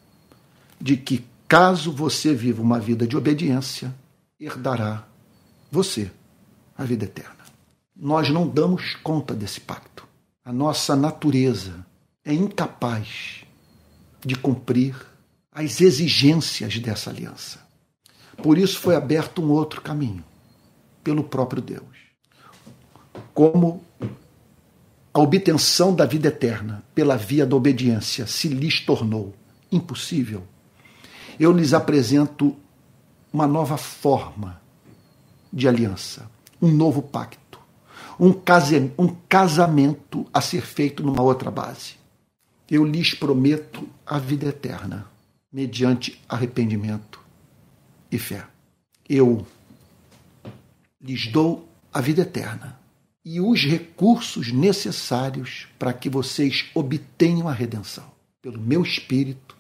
[0.81, 3.95] de que, caso você viva uma vida de obediência,
[4.39, 5.07] herdará
[5.71, 6.11] você
[6.77, 7.45] a vida eterna.
[7.95, 10.07] Nós não damos conta desse pacto.
[10.45, 11.85] A nossa natureza
[12.25, 13.45] é incapaz
[14.25, 14.97] de cumprir
[15.53, 17.61] as exigências dessa aliança.
[18.43, 20.25] Por isso foi aberto um outro caminho,
[21.03, 22.01] pelo próprio Deus
[23.35, 23.85] como
[25.13, 29.35] a obtenção da vida eterna pela via da obediência se lhes tornou
[29.71, 30.45] impossível,
[31.39, 32.57] eu lhes apresento
[33.33, 34.61] uma nova forma
[35.53, 37.59] de aliança, um novo pacto,
[38.19, 38.33] um
[39.29, 41.95] casamento a ser feito numa outra base.
[42.71, 45.07] Eu lhes prometo a vida eterna,
[45.53, 47.19] mediante arrependimento
[48.13, 48.47] e fé.
[49.09, 49.45] Eu
[51.01, 52.80] lhes dou a vida eterna
[53.25, 58.05] e os recursos necessários para que vocês obtenham a redenção.
[58.41, 59.57] Pelo meu espírito,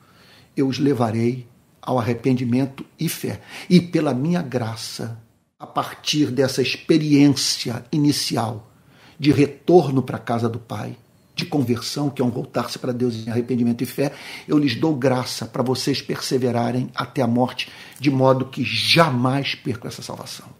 [0.56, 1.46] eu os levarei
[1.82, 3.40] ao arrependimento e fé.
[3.68, 5.20] E pela minha graça,
[5.58, 8.70] a partir dessa experiência inicial
[9.18, 10.96] de retorno para a casa do Pai,
[11.34, 14.12] de conversão, que é um voltar-se para Deus em arrependimento e fé,
[14.48, 19.88] eu lhes dou graça para vocês perseverarem até a morte, de modo que jamais percam
[19.88, 20.59] essa salvação.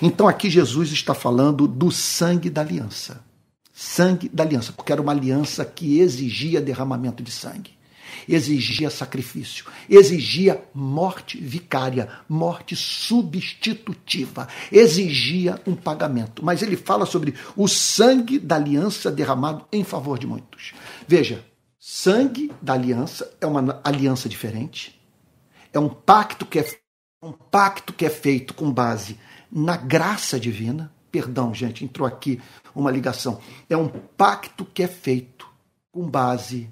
[0.00, 3.24] Então aqui Jesus está falando do sangue da aliança.
[3.72, 7.70] Sangue da aliança, porque era uma aliança que exigia derramamento de sangue,
[8.28, 16.44] exigia sacrifício, exigia morte vicária, morte substitutiva, exigia um pagamento.
[16.44, 20.74] Mas ele fala sobre o sangue da aliança derramado em favor de muitos.
[21.08, 21.42] Veja,
[21.78, 25.00] sangue da aliança é uma aliança diferente,
[25.72, 26.66] é um pacto que é
[27.22, 29.18] um pacto que é feito com base
[29.50, 30.92] na graça divina.
[31.10, 32.40] Perdão, gente, entrou aqui
[32.74, 33.40] uma ligação.
[33.68, 35.48] É um pacto que é feito
[35.90, 36.68] com base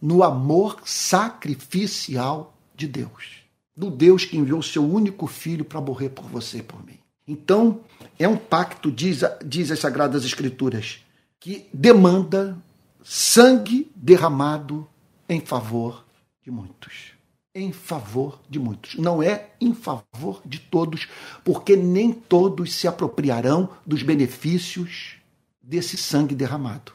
[0.00, 3.40] no amor sacrificial de Deus.
[3.76, 6.98] Do Deus que enviou seu único filho para morrer por você e por mim.
[7.26, 7.80] Então,
[8.18, 11.04] é um pacto, diz, diz as Sagradas Escrituras,
[11.38, 12.56] que demanda
[13.02, 14.86] sangue derramado
[15.28, 16.04] em favor
[16.42, 17.19] de muitos
[17.54, 18.94] em favor de muitos.
[18.96, 21.08] Não é em favor de todos,
[21.44, 25.16] porque nem todos se apropriarão dos benefícios
[25.60, 26.92] desse sangue derramado.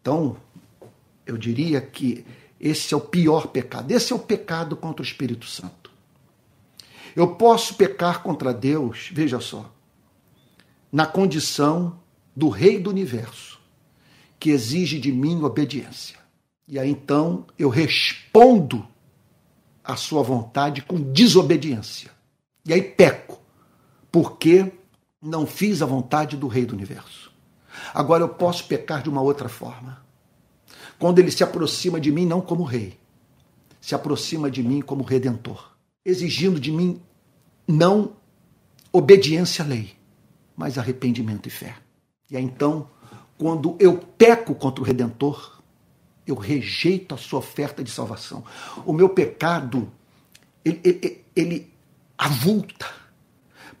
[0.00, 0.36] Então,
[1.26, 2.24] eu diria que
[2.58, 3.90] esse é o pior pecado.
[3.90, 5.90] Esse é o pecado contra o Espírito Santo.
[7.14, 9.72] Eu posso pecar contra Deus, veja só,
[10.92, 11.98] na condição
[12.34, 13.60] do Rei do Universo,
[14.38, 16.18] que exige de mim obediência.
[16.66, 18.86] E aí então eu respondo
[19.84, 22.10] a sua vontade com desobediência.
[22.64, 23.40] E aí peco,
[24.10, 24.72] porque
[25.20, 27.32] não fiz a vontade do Rei do Universo.
[27.94, 30.04] Agora eu posso pecar de uma outra forma.
[30.98, 32.98] Quando ele se aproxima de mim não como rei,
[33.80, 35.72] se aproxima de mim como redentor,
[36.04, 37.00] exigindo de mim
[37.66, 38.12] não
[38.92, 39.94] obediência à lei,
[40.56, 41.76] mas arrependimento e fé.
[42.30, 42.88] E aí então,
[43.38, 45.59] quando eu peco contra o redentor,
[46.30, 48.44] eu rejeito a sua oferta de salvação.
[48.84, 49.90] O meu pecado,
[50.64, 51.72] ele, ele, ele
[52.16, 52.86] avulta,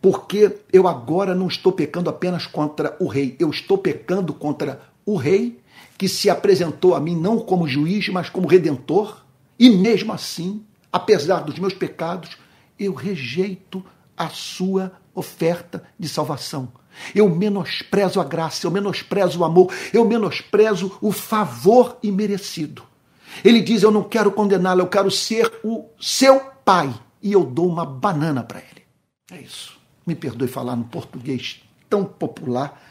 [0.00, 5.16] porque eu agora não estou pecando apenas contra o rei, eu estou pecando contra o
[5.16, 5.60] rei
[5.98, 9.22] que se apresentou a mim não como juiz, mas como redentor,
[9.58, 12.38] e mesmo assim, apesar dos meus pecados,
[12.78, 13.84] eu rejeito
[14.16, 16.72] a sua oferta de salvação.
[17.14, 22.82] Eu menosprezo a graça, eu menosprezo o amor, eu menosprezo o favor imerecido.
[23.44, 26.92] Ele diz: Eu não quero condená-lo, eu quero ser o seu pai.
[27.22, 28.82] E eu dou uma banana para ele.
[29.30, 29.78] É isso.
[30.06, 32.82] Me perdoe falar no português tão popular,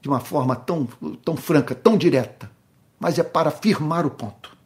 [0.00, 0.86] de uma forma tão,
[1.24, 2.50] tão franca, tão direta
[2.98, 4.56] mas é para firmar o ponto.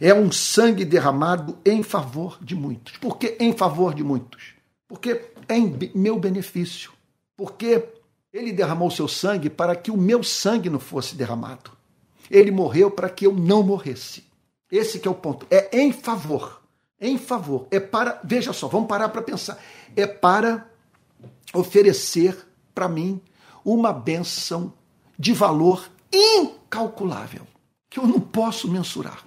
[0.00, 2.96] É um sangue derramado em favor de muitos.
[2.96, 4.54] Por que em favor de muitos?
[4.88, 6.92] Porque é em meu benefício.
[7.36, 7.84] Porque
[8.32, 11.70] ele derramou seu sangue para que o meu sangue não fosse derramado.
[12.30, 14.24] Ele morreu para que eu não morresse.
[14.70, 15.46] Esse que é o ponto.
[15.50, 16.62] É em favor.
[17.00, 17.66] Em favor.
[17.70, 19.62] É para, veja só, vamos parar para pensar.
[19.94, 20.68] É para
[21.52, 22.36] oferecer
[22.74, 23.20] para mim
[23.64, 24.72] uma benção
[25.18, 27.46] de valor incalculável
[27.88, 29.24] que eu não posso mensurar.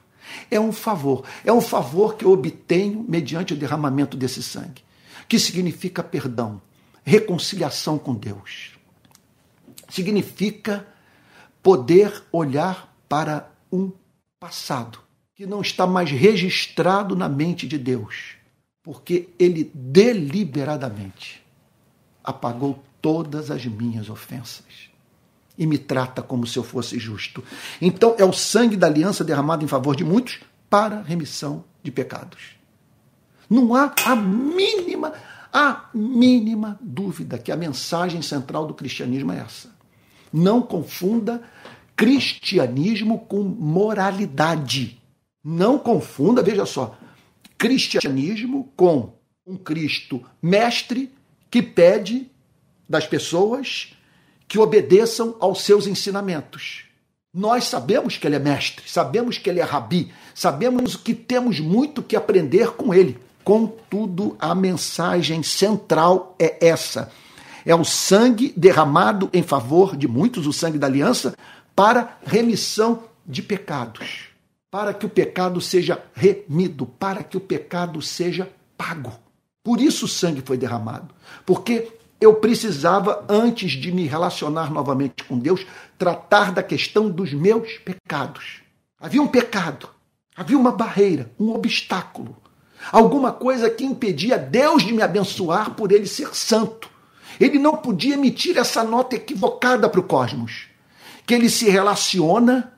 [0.52, 1.24] É um favor.
[1.46, 4.84] É um favor que eu obtenho mediante o derramamento desse sangue,
[5.28, 6.62] que significa perdão,
[7.04, 8.72] reconciliação com Deus.
[9.90, 10.88] Significa
[11.62, 13.92] poder olhar para um
[14.40, 15.00] passado
[15.36, 18.36] que não está mais registrado na mente de Deus,
[18.82, 21.44] porque ele deliberadamente
[22.24, 24.90] apagou todas as minhas ofensas
[25.58, 27.44] e me trata como se eu fosse justo.
[27.82, 32.57] Então é o sangue da aliança derramado em favor de muitos para remissão de pecados.
[33.50, 35.14] Não há a mínima,
[35.52, 39.70] a mínima dúvida que a mensagem central do cristianismo é essa.
[40.32, 41.42] Não confunda
[41.96, 45.02] cristianismo com moralidade.
[45.44, 46.98] Não confunda, veja só,
[47.58, 49.14] cristianismo com
[49.46, 51.12] um Cristo mestre
[51.50, 52.30] que pede
[52.88, 53.94] das pessoas
[54.48, 56.84] que obedeçam aos seus ensinamentos.
[57.34, 62.02] Nós sabemos que ele é mestre, sabemos que ele é rabi, sabemos que temos muito
[62.02, 63.20] que aprender com ele.
[63.48, 67.10] Contudo, a mensagem central é essa:
[67.66, 71.34] é o sangue derramado em favor de muitos, o sangue da aliança,
[71.74, 74.26] para remissão de pecados,
[74.70, 79.14] para que o pecado seja remido, para que o pecado seja pago.
[79.64, 81.88] Por isso o sangue foi derramado, porque
[82.20, 85.66] eu precisava, antes de me relacionar novamente com Deus,
[85.98, 88.62] tratar da questão dos meus pecados.
[89.00, 89.88] Havia um pecado,
[90.36, 92.36] havia uma barreira, um obstáculo,
[92.92, 96.90] alguma coisa que impedia Deus de me abençoar por ele ser santo.
[97.40, 100.68] Ele não podia emitir essa nota equivocada para o cosmos,
[101.26, 102.74] que ele se relaciona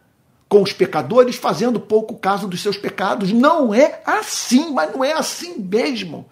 [0.49, 3.31] com os pecadores fazendo pouco caso dos seus pecados.
[3.31, 6.27] Não é assim, mas não é assim mesmo.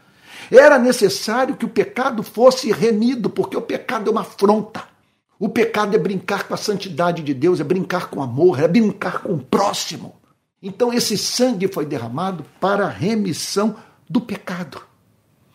[0.51, 4.84] Era necessário que o pecado fosse remido, porque o pecado é uma afronta.
[5.39, 8.67] O pecado é brincar com a santidade de Deus, é brincar com o amor, é
[8.67, 10.15] brincar com o próximo.
[10.62, 13.76] Então esse sangue foi derramado para a remissão
[14.10, 14.82] do pecado.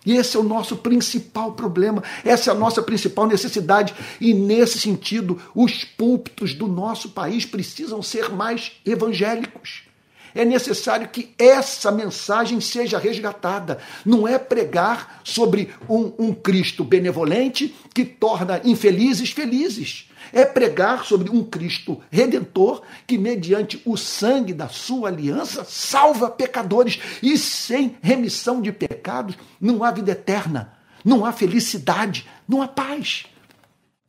[0.04, 3.94] E esse é o nosso principal problema, essa é a nossa principal necessidade.
[4.20, 9.91] E nesse sentido, os púlpitos do nosso país precisam ser mais evangélicos
[10.34, 13.78] é necessário que essa mensagem seja resgatada.
[14.04, 20.08] Não é pregar sobre um, um Cristo benevolente que torna infelizes felizes.
[20.32, 26.98] É pregar sobre um Cristo redentor que, mediante o sangue da sua aliança, salva pecadores.
[27.22, 30.72] E sem remissão de pecados, não há vida eterna,
[31.04, 33.26] não há felicidade, não há paz.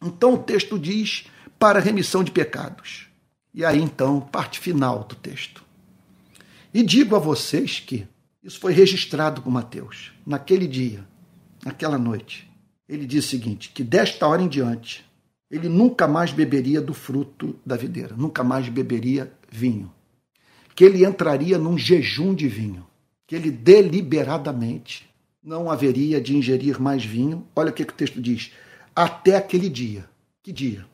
[0.01, 1.25] Então o texto diz
[1.57, 3.07] para remissão de pecados.
[3.53, 5.62] E aí então, parte final do texto.
[6.73, 8.07] E digo a vocês que
[8.43, 10.11] isso foi registrado com Mateus.
[10.25, 11.07] Naquele dia,
[11.63, 12.49] naquela noite,
[12.89, 15.05] ele diz o seguinte: que desta hora em diante,
[15.51, 19.93] ele nunca mais beberia do fruto da videira, nunca mais beberia vinho.
[20.73, 22.87] Que ele entraria num jejum de vinho,
[23.27, 25.07] que ele deliberadamente
[25.43, 27.45] não haveria de ingerir mais vinho.
[27.55, 28.51] Olha o que, que o texto diz:
[28.95, 30.09] até aquele dia.
[30.41, 30.85] Que dia?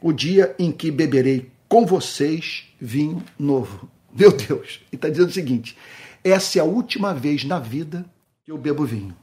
[0.00, 4.80] O dia em que beberei com vocês vinho novo meu Deus.
[4.92, 5.76] E está dizendo o seguinte:
[6.22, 8.04] essa é a última vez na vida
[8.44, 9.16] que eu bebo vinho.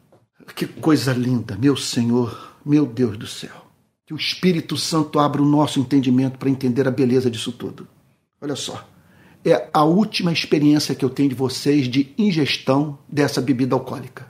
[0.56, 3.66] Que coisa linda, meu Senhor, meu Deus do céu.
[4.06, 7.88] Que o Espírito Santo abra o nosso entendimento para entender a beleza disso tudo.
[8.42, 8.88] Olha só,
[9.46, 14.28] é a última experiência que eu tenho de vocês de ingestão dessa bebida alcoólica,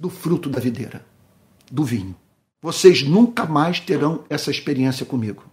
[0.00, 1.04] do fruto da videira,
[1.70, 2.14] do vinho.
[2.62, 5.44] Vocês nunca mais terão essa experiência comigo.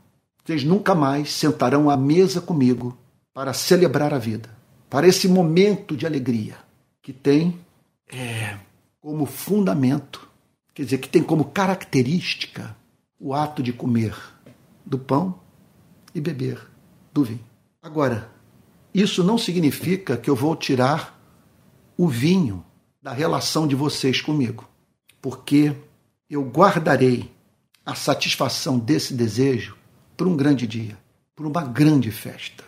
[0.44, 2.98] Vocês nunca mais sentarão à mesa comigo
[3.34, 4.50] para celebrar a vida,
[4.90, 6.58] para esse momento de alegria
[7.02, 7.60] que tem
[8.12, 8.58] é,
[9.02, 10.34] como fundamento
[10.74, 12.76] quer dizer, que tem como característica
[13.20, 14.16] o ato de comer
[14.86, 15.40] do pão
[16.14, 16.60] e beber
[17.14, 17.46] do vinho.
[17.82, 18.30] Agora,
[18.94, 21.20] isso não significa que eu vou tirar
[21.98, 22.66] o vinho
[23.02, 24.68] da relação de vocês comigo,
[25.22, 25.76] porque
[26.30, 27.32] eu guardarei
[27.86, 29.78] a satisfação desse desejo
[30.18, 30.98] por um grande dia,
[31.36, 32.64] por uma grande festa.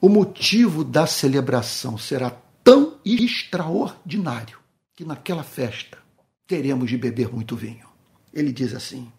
[0.00, 2.30] O motivo da celebração será
[2.64, 4.58] tão extraordinário
[4.96, 5.98] que naquela festa
[6.46, 7.86] teremos de beber muito vinho.
[8.32, 9.12] Ele diz assim: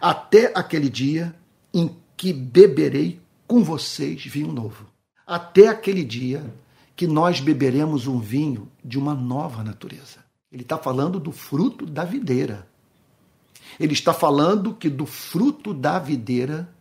[0.00, 1.34] Até aquele dia
[1.72, 4.86] em que beberei com vocês vinho novo.
[5.26, 6.42] Até aquele dia
[6.94, 10.24] que nós beberemos um vinho de uma nova natureza.
[10.50, 12.66] Ele está falando do fruto da videira.
[13.78, 16.74] Ele está falando que do fruto da videira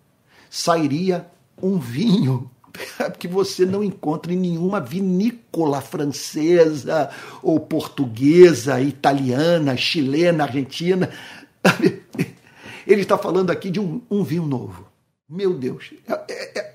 [0.50, 1.30] sairia
[1.62, 2.50] um vinho
[3.17, 7.09] que você não encontra em nenhuma vinícola francesa
[7.41, 11.09] ou portuguesa, italiana, chilena, argentina.
[12.88, 14.86] Ele está falando aqui de um, um vinho novo.
[15.28, 16.73] Meu Deus, é, é,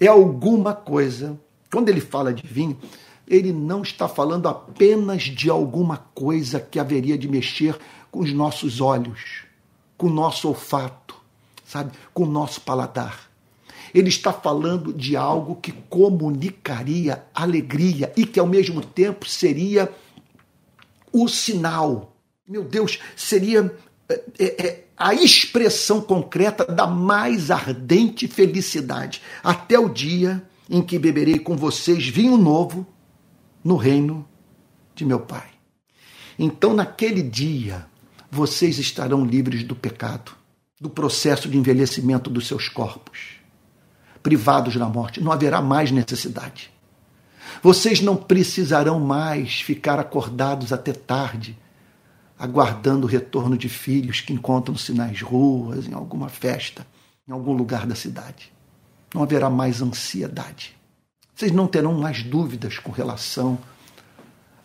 [0.00, 1.38] é alguma coisa.
[1.72, 2.78] Quando ele fala de vinho,
[3.26, 7.78] ele não está falando apenas de alguma coisa que haveria de mexer
[8.10, 9.44] com os nossos olhos,
[9.96, 11.16] com o nosso olfato,
[11.64, 13.30] sabe, com o nosso paladar.
[13.96, 19.90] Ele está falando de algo que comunicaria alegria e que ao mesmo tempo seria
[21.10, 22.14] o sinal.
[22.46, 23.74] Meu Deus, seria
[24.06, 31.38] é, é, a expressão concreta da mais ardente felicidade, até o dia em que beberei
[31.38, 32.86] com vocês vinho novo
[33.64, 34.28] no reino
[34.94, 35.48] de meu Pai.
[36.38, 37.86] Então, naquele dia,
[38.30, 40.32] vocês estarão livres do pecado,
[40.78, 43.35] do processo de envelhecimento dos seus corpos,
[44.26, 45.20] privados da morte.
[45.20, 46.68] Não haverá mais necessidade.
[47.62, 51.56] Vocês não precisarão mais ficar acordados até tarde
[52.36, 56.84] aguardando o retorno de filhos que encontram-se nas ruas, em alguma festa,
[57.26, 58.52] em algum lugar da cidade.
[59.14, 60.76] Não haverá mais ansiedade.
[61.32, 63.56] Vocês não terão mais dúvidas com relação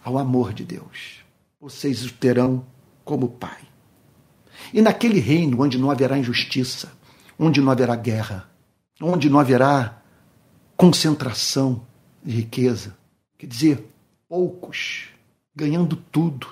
[0.04, 1.20] ao amor de Deus.
[1.60, 2.66] Vocês o terão
[3.06, 3.62] como Pai.
[4.74, 6.92] E naquele reino onde não haverá injustiça,
[7.38, 8.51] onde não haverá guerra,
[9.02, 10.02] onde não haverá
[10.78, 11.86] concentração
[12.24, 12.98] de riqueza,
[13.38, 13.88] quer dizer,
[14.28, 15.10] poucos
[15.56, 16.48] ganhando tudo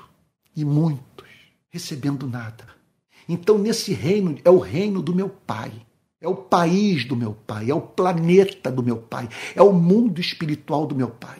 [0.55, 1.23] e muito
[1.69, 2.67] recebendo nada.
[3.27, 5.71] Então, nesse reino, é o reino do meu Pai,
[6.19, 10.19] é o país do meu Pai, é o planeta do meu Pai, é o mundo
[10.19, 11.37] espiritual do meu Pai.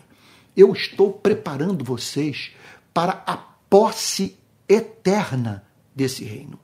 [0.55, 2.51] Eu estou preparando vocês
[2.93, 4.37] para a posse
[4.67, 5.63] eterna
[5.95, 6.59] desse reino.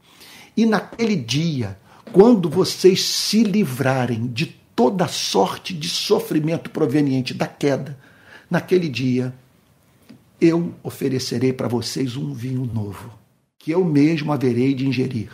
[0.56, 1.80] E naquele dia,
[2.16, 8.00] quando vocês se livrarem de toda sorte de sofrimento proveniente da queda,
[8.50, 9.36] naquele dia
[10.40, 13.12] eu oferecerei para vocês um vinho novo
[13.60, 15.30] que eu mesmo haverei de ingerir,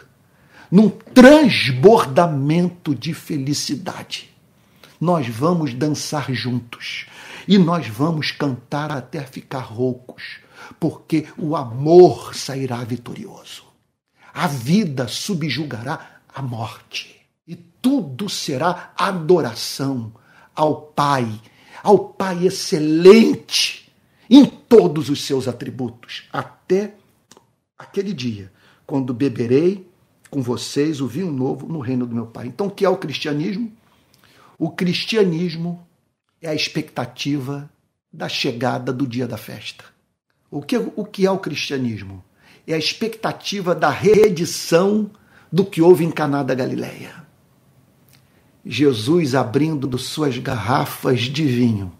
[0.71, 4.31] num transbordamento de felicidade.
[4.99, 7.05] Nós vamos dançar juntos
[7.47, 10.39] e nós vamos cantar até ficar roucos,
[10.79, 13.69] porque o amor sairá vitorioso.
[14.33, 20.13] A vida subjugará a morte e tudo será adoração
[20.55, 21.41] ao Pai,
[21.83, 23.91] ao Pai excelente
[24.29, 26.95] em todos os seus atributos, até
[27.77, 28.51] aquele dia,
[28.85, 29.85] quando beberei
[30.29, 32.47] com vocês o vinho novo no reino do meu Pai.
[32.47, 33.71] Então, o que é o cristianismo?
[34.57, 35.85] O cristianismo
[36.41, 37.69] é a expectativa
[38.11, 39.83] da chegada do dia da festa.
[40.49, 42.23] O que, o que é o cristianismo?
[42.65, 45.09] É a expectativa da reedição
[45.51, 47.21] do que houve em Caná da Galileia.
[48.65, 51.91] Jesus abrindo suas garrafas de vinho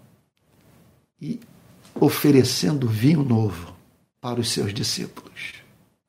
[1.19, 1.39] e
[1.95, 3.75] oferecendo vinho novo
[4.21, 5.53] para os seus discípulos.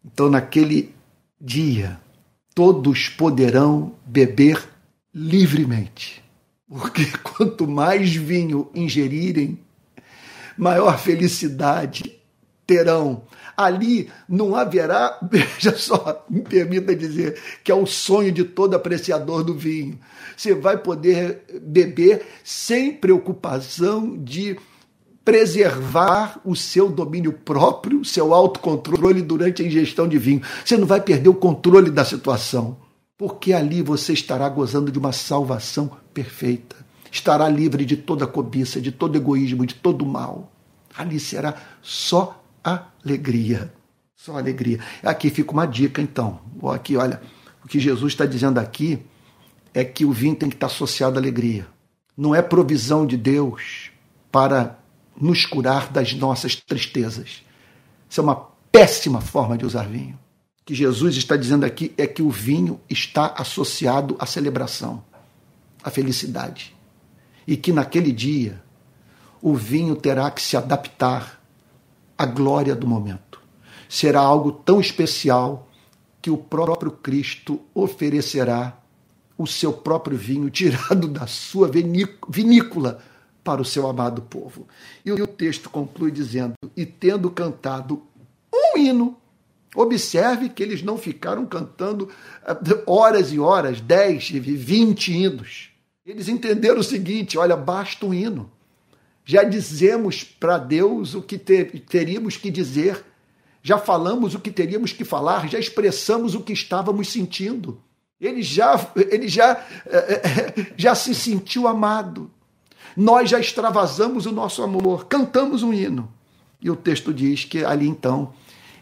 [0.05, 0.95] Então, naquele
[1.40, 1.99] dia,
[2.55, 4.68] todos poderão beber
[5.14, 6.22] livremente.
[6.68, 9.59] Porque quanto mais vinho ingerirem,
[10.57, 12.18] maior felicidade
[12.66, 13.22] terão.
[13.57, 19.44] Ali não haverá, veja só, me permita dizer, que é o sonho de todo apreciador
[19.44, 19.98] do vinho.
[20.36, 24.57] Você vai poder beber sem preocupação de
[25.24, 30.42] preservar o seu domínio próprio, o seu autocontrole durante a ingestão de vinho.
[30.64, 32.76] Você não vai perder o controle da situação,
[33.16, 36.76] porque ali você estará gozando de uma salvação perfeita.
[37.11, 40.50] Estará livre de toda cobiça, de todo egoísmo, de todo mal.
[40.96, 43.72] Ali será só alegria.
[44.14, 44.78] Só alegria.
[45.02, 46.40] Aqui fica uma dica, então.
[46.72, 47.20] Aqui, olha,
[47.64, 49.00] o que Jesus está dizendo aqui
[49.74, 51.66] é que o vinho tem que estar associado à alegria.
[52.16, 53.90] Não é provisão de Deus
[54.30, 54.78] para
[55.20, 57.42] nos curar das nossas tristezas.
[58.08, 58.36] Isso é uma
[58.70, 60.18] péssima forma de usar vinho.
[60.60, 65.02] O que Jesus está dizendo aqui é que o vinho está associado à celebração,
[65.82, 66.74] à felicidade.
[67.46, 68.62] E que naquele dia
[69.40, 71.41] o vinho terá que se adaptar
[72.16, 73.40] à glória do momento.
[73.88, 75.68] Será algo tão especial
[76.20, 78.78] que o próprio Cristo oferecerá
[79.36, 83.02] o seu próprio vinho tirado da sua vinícola
[83.42, 84.68] para o seu amado povo.
[85.04, 88.02] E o texto conclui dizendo: E tendo cantado
[88.54, 89.16] um hino,
[89.74, 92.08] observe que eles não ficaram cantando
[92.46, 95.70] eh, horas e horas, 10, 20 hinos.
[96.06, 98.50] Eles entenderam o seguinte: olha, basta um hino.
[99.24, 103.04] Já dizemos para Deus o que ter, teríamos que dizer,
[103.62, 107.80] já falamos o que teríamos que falar, já expressamos o que estávamos sentindo.
[108.20, 112.30] Ele já, ele já, eh, eh, já se sentiu amado.
[112.96, 116.12] Nós já extravasamos o nosso amor, cantamos um hino.
[116.60, 118.32] E o texto diz que ali então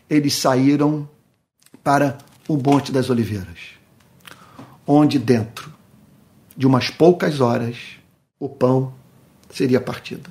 [0.09, 1.09] eles saíram
[1.82, 2.18] para
[2.49, 3.70] o Monte das Oliveiras,
[4.86, 5.72] onde dentro
[6.57, 7.76] de umas poucas horas
[8.38, 8.93] o pão
[9.51, 10.30] seria partido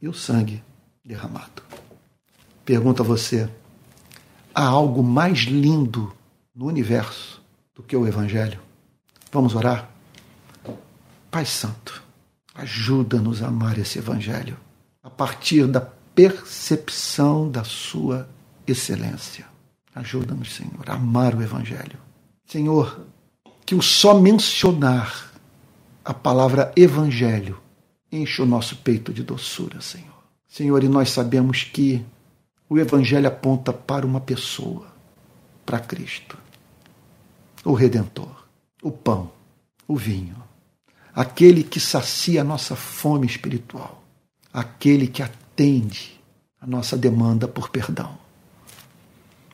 [0.00, 0.62] e o sangue
[1.04, 1.62] derramado.
[2.64, 3.48] Pergunto a você:
[4.54, 6.12] há algo mais lindo
[6.54, 7.42] no universo
[7.74, 8.60] do que o Evangelho?
[9.32, 9.90] Vamos orar?
[11.30, 12.02] Pai Santo,
[12.54, 14.56] ajuda-nos a amar esse Evangelho
[15.02, 18.28] a partir da percepção da Sua
[18.66, 19.46] excelência.
[19.94, 21.98] Ajuda-nos, Senhor, a amar o Evangelho.
[22.44, 23.06] Senhor,
[23.64, 25.30] que o só mencionar
[26.04, 27.60] a palavra Evangelho
[28.10, 30.20] enche o nosso peito de doçura, Senhor.
[30.48, 32.04] Senhor, e nós sabemos que
[32.68, 34.86] o Evangelho aponta para uma pessoa,
[35.64, 36.36] para Cristo,
[37.64, 38.44] o Redentor,
[38.82, 39.30] o pão,
[39.86, 40.36] o vinho,
[41.14, 44.02] aquele que sacia a nossa fome espiritual,
[44.52, 46.20] aquele que atende
[46.60, 48.18] a nossa demanda por perdão.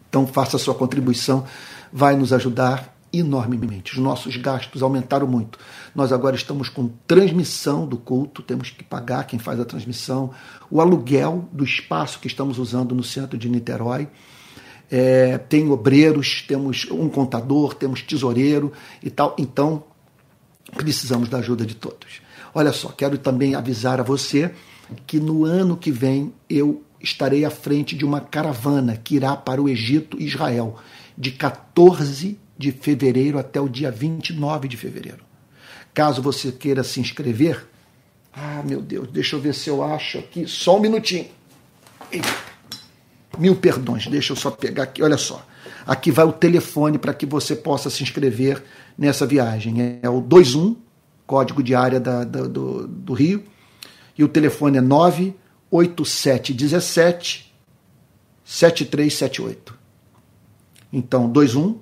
[0.09, 1.45] Então faça a sua contribuição,
[1.93, 3.93] vai nos ajudar enormemente.
[3.93, 5.59] Os nossos gastos aumentaram muito.
[5.95, 10.31] Nós agora estamos com transmissão do culto, temos que pagar quem faz a transmissão,
[10.71, 14.09] o aluguel do espaço que estamos usando no centro de Niterói.
[14.91, 18.73] É, tem obreiros, temos um contador, temos tesoureiro
[19.03, 19.35] e tal.
[19.39, 19.83] Então,
[20.77, 22.21] precisamos da ajuda de todos.
[22.55, 24.53] Olha só, quero também avisar a você
[25.07, 29.61] que no ano que vem eu estarei à frente de uma caravana que irá para
[29.61, 30.77] o Egito e Israel,
[31.17, 35.25] de 14 de fevereiro até o dia 29 de fevereiro.
[35.93, 37.67] Caso você queira se inscrever,
[38.33, 41.27] ah, meu Deus, deixa eu ver se eu acho aqui, só um minutinho.
[43.39, 45.45] Mil perdões, deixa eu só pegar aqui, olha só.
[45.87, 48.63] Aqui vai o telefone para que você possa se inscrever
[48.99, 50.01] nessa viagem.
[50.03, 50.77] É o 21,
[51.27, 53.43] código de área da, da, do, do Rio,
[54.19, 57.47] e o telefone é 98717
[58.45, 59.76] 7378.
[60.97, 61.79] Então, 21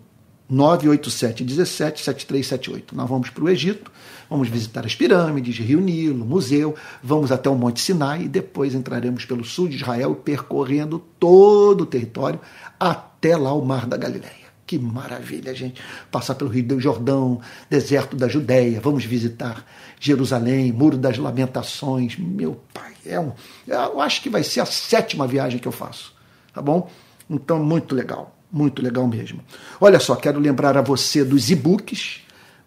[0.51, 2.97] 98717 7378.
[2.97, 3.93] Nós vamos para o Egito,
[4.29, 9.25] vamos visitar as pirâmides, Rio Nilo, museu, vamos até o Monte Sinai e depois entraremos
[9.25, 12.41] pelo sul de Israel, percorrendo todo o território
[12.79, 14.45] até lá o Mar da Galileia.
[14.67, 15.81] Que maravilha, gente.
[16.11, 17.41] Passar pelo Rio do Jordão,
[17.71, 19.65] deserto da Judéia, vamos visitar
[20.01, 22.19] Jerusalém, Muro das Lamentações.
[22.19, 23.31] Meu Pai, É um,
[23.69, 26.13] eu acho que vai ser a sétima viagem que eu faço,
[26.53, 26.91] tá bom?
[27.31, 29.41] Então, muito legal, muito legal mesmo.
[29.81, 32.21] Olha só, quero lembrar a você dos e-books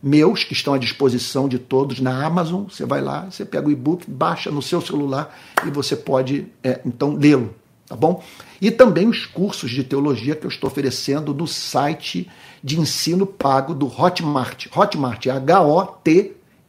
[0.04, 2.66] meus que estão à disposição de todos na Amazon.
[2.66, 5.36] Você vai lá, você pega o e-book, baixa no seu celular
[5.66, 7.56] e você pode é, então lê-lo,
[7.88, 8.24] tá bom?
[8.62, 12.30] E também os cursos de teologia que eu estou oferecendo no site
[12.64, 14.68] de ensino pago do Hotmart.
[14.76, 15.32] Hotmart é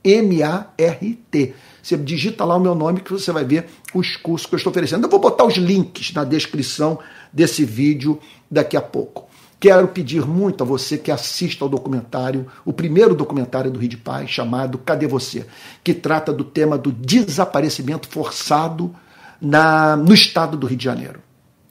[0.09, 1.55] H-O-T-M-A-R-T.
[1.83, 4.71] Você digita lá o meu nome que você vai ver os cursos que eu estou
[4.71, 5.05] oferecendo.
[5.07, 6.99] Eu vou botar os links na descrição
[7.33, 8.19] desse vídeo
[8.51, 9.29] daqui a pouco.
[9.61, 13.97] Quero pedir muito a você que assista ao documentário, o primeiro documentário do Rio de
[13.97, 15.47] Paz, chamado Cadê Você?
[15.83, 18.95] que trata do tema do desaparecimento forçado
[19.41, 21.21] na, no estado do Rio de Janeiro.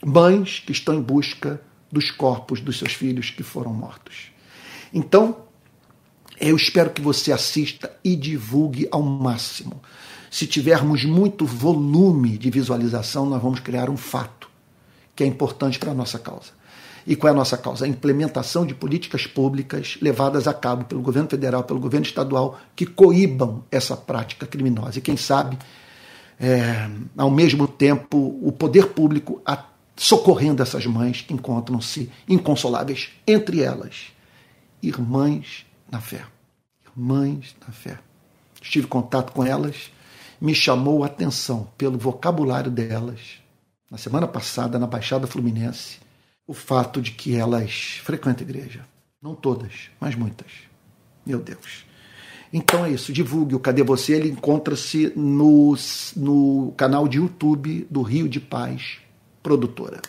[0.06, 4.32] Mães que estão em busca dos corpos dos seus filhos que foram mortos.
[4.94, 5.47] Então,
[6.40, 9.82] eu espero que você assista e divulgue ao máximo.
[10.30, 14.50] Se tivermos muito volume de visualização, nós vamos criar um fato
[15.16, 16.58] que é importante para a nossa causa.
[17.08, 17.86] E qual é a nossa causa?
[17.86, 22.86] A implementação de políticas públicas levadas a cabo pelo governo federal, pelo governo estadual, que
[22.86, 25.00] coíbam essa prática criminosa.
[25.00, 25.58] E quem sabe,
[26.38, 29.42] é, ao mesmo tempo, o poder público
[29.96, 34.08] socorrendo essas mães que encontram-se inconsoláveis, entre elas,
[34.84, 36.26] irmãs na fé.
[36.86, 38.00] Irmãs na fé.
[38.62, 39.92] Estive em contato com elas,
[40.40, 43.40] me chamou a atenção pelo vocabulário delas.
[43.90, 46.00] Na semana passada, na Baixada Fluminense,
[46.46, 48.86] o fato de que elas frequentam a igreja.
[49.22, 50.48] Não todas, mas muitas.
[51.26, 51.86] Meu Deus.
[52.52, 54.14] Então é isso, divulgue o Cadê Você?
[54.14, 55.76] Ele encontra-se no,
[56.16, 59.00] no canal de YouTube do Rio de Paz
[59.44, 60.02] Produtora.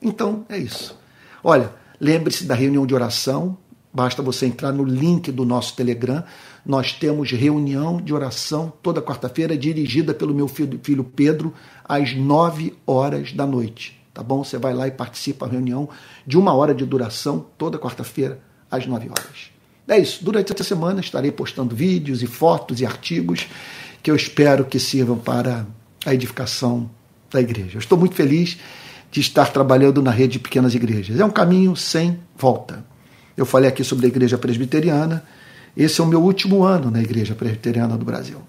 [0.00, 0.98] Então é isso.
[1.42, 3.56] Olha, lembre-se da reunião de oração,
[3.92, 6.22] basta você entrar no link do nosso Telegram.
[6.64, 13.32] Nós temos reunião de oração toda quarta-feira, dirigida pelo meu filho, Pedro, às nove horas
[13.32, 14.42] da noite tá bom?
[14.42, 15.88] Você vai lá e participa da reunião
[16.26, 19.50] de uma hora de duração, toda quarta-feira, às 9 horas.
[19.86, 20.24] É isso.
[20.24, 23.46] Durante essa semana estarei postando vídeos e fotos e artigos
[24.02, 25.64] que eu espero que sirvam para
[26.04, 26.90] a edificação
[27.30, 27.76] da igreja.
[27.76, 28.58] Eu estou muito feliz
[29.08, 31.20] de estar trabalhando na rede de pequenas igrejas.
[31.20, 32.84] É um caminho sem volta.
[33.38, 35.22] Eu falei aqui sobre a igreja presbiteriana.
[35.76, 38.42] Esse é o meu último ano na igreja presbiteriana do Brasil.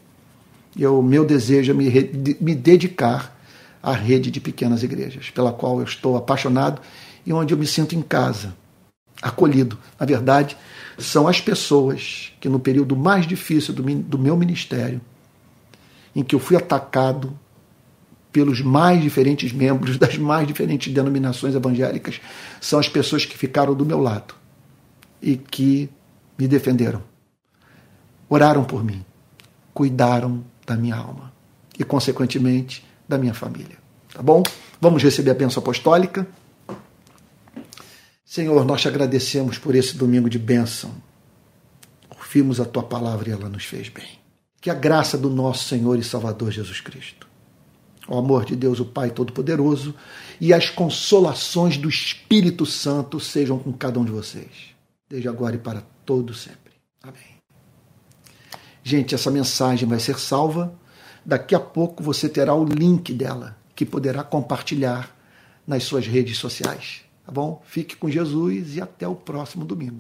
[0.76, 3.40] E o meu desejo é me, me dedicar
[3.84, 6.82] a rede de pequenas igrejas, pela qual eu estou apaixonado
[7.24, 8.56] e onde eu me sinto em casa,
[9.22, 9.78] acolhido.
[10.00, 10.58] Na verdade,
[10.98, 15.00] são as pessoas que, no período mais difícil do, do meu ministério,
[16.16, 17.38] em que eu fui atacado
[18.32, 22.20] pelos mais diferentes membros das mais diferentes denominações evangélicas,
[22.60, 24.39] são as pessoas que ficaram do meu lado
[25.22, 25.90] e que
[26.38, 27.04] me defenderam,
[28.30, 29.04] oraram por mim,
[29.74, 31.34] cuidaram da minha alma
[31.78, 33.78] e, consequentemente, da minha família.
[34.14, 34.44] Tá bom?
[34.80, 36.28] Vamos receber a bênção apostólica.
[38.24, 40.92] Senhor, nós te agradecemos por esse domingo de bênção.
[42.10, 44.20] Ouvimos a tua palavra e ela nos fez bem.
[44.62, 47.28] Que a graça do nosso Senhor e Salvador Jesus Cristo,
[48.08, 49.96] o amor de Deus, o Pai Todo-Poderoso,
[50.40, 54.69] e as consolações do Espírito Santo sejam com cada um de vocês,
[55.10, 56.74] desde agora e para todo sempre.
[57.02, 57.40] Amém.
[58.84, 60.78] Gente, essa mensagem vai ser salva
[61.26, 65.16] Daqui a pouco você terá o link dela, que poderá compartilhar
[65.68, 67.04] nas suas redes sociais.
[67.26, 67.62] Tá bom?
[67.66, 69.98] Fique com Jesus e até o próximo domingo.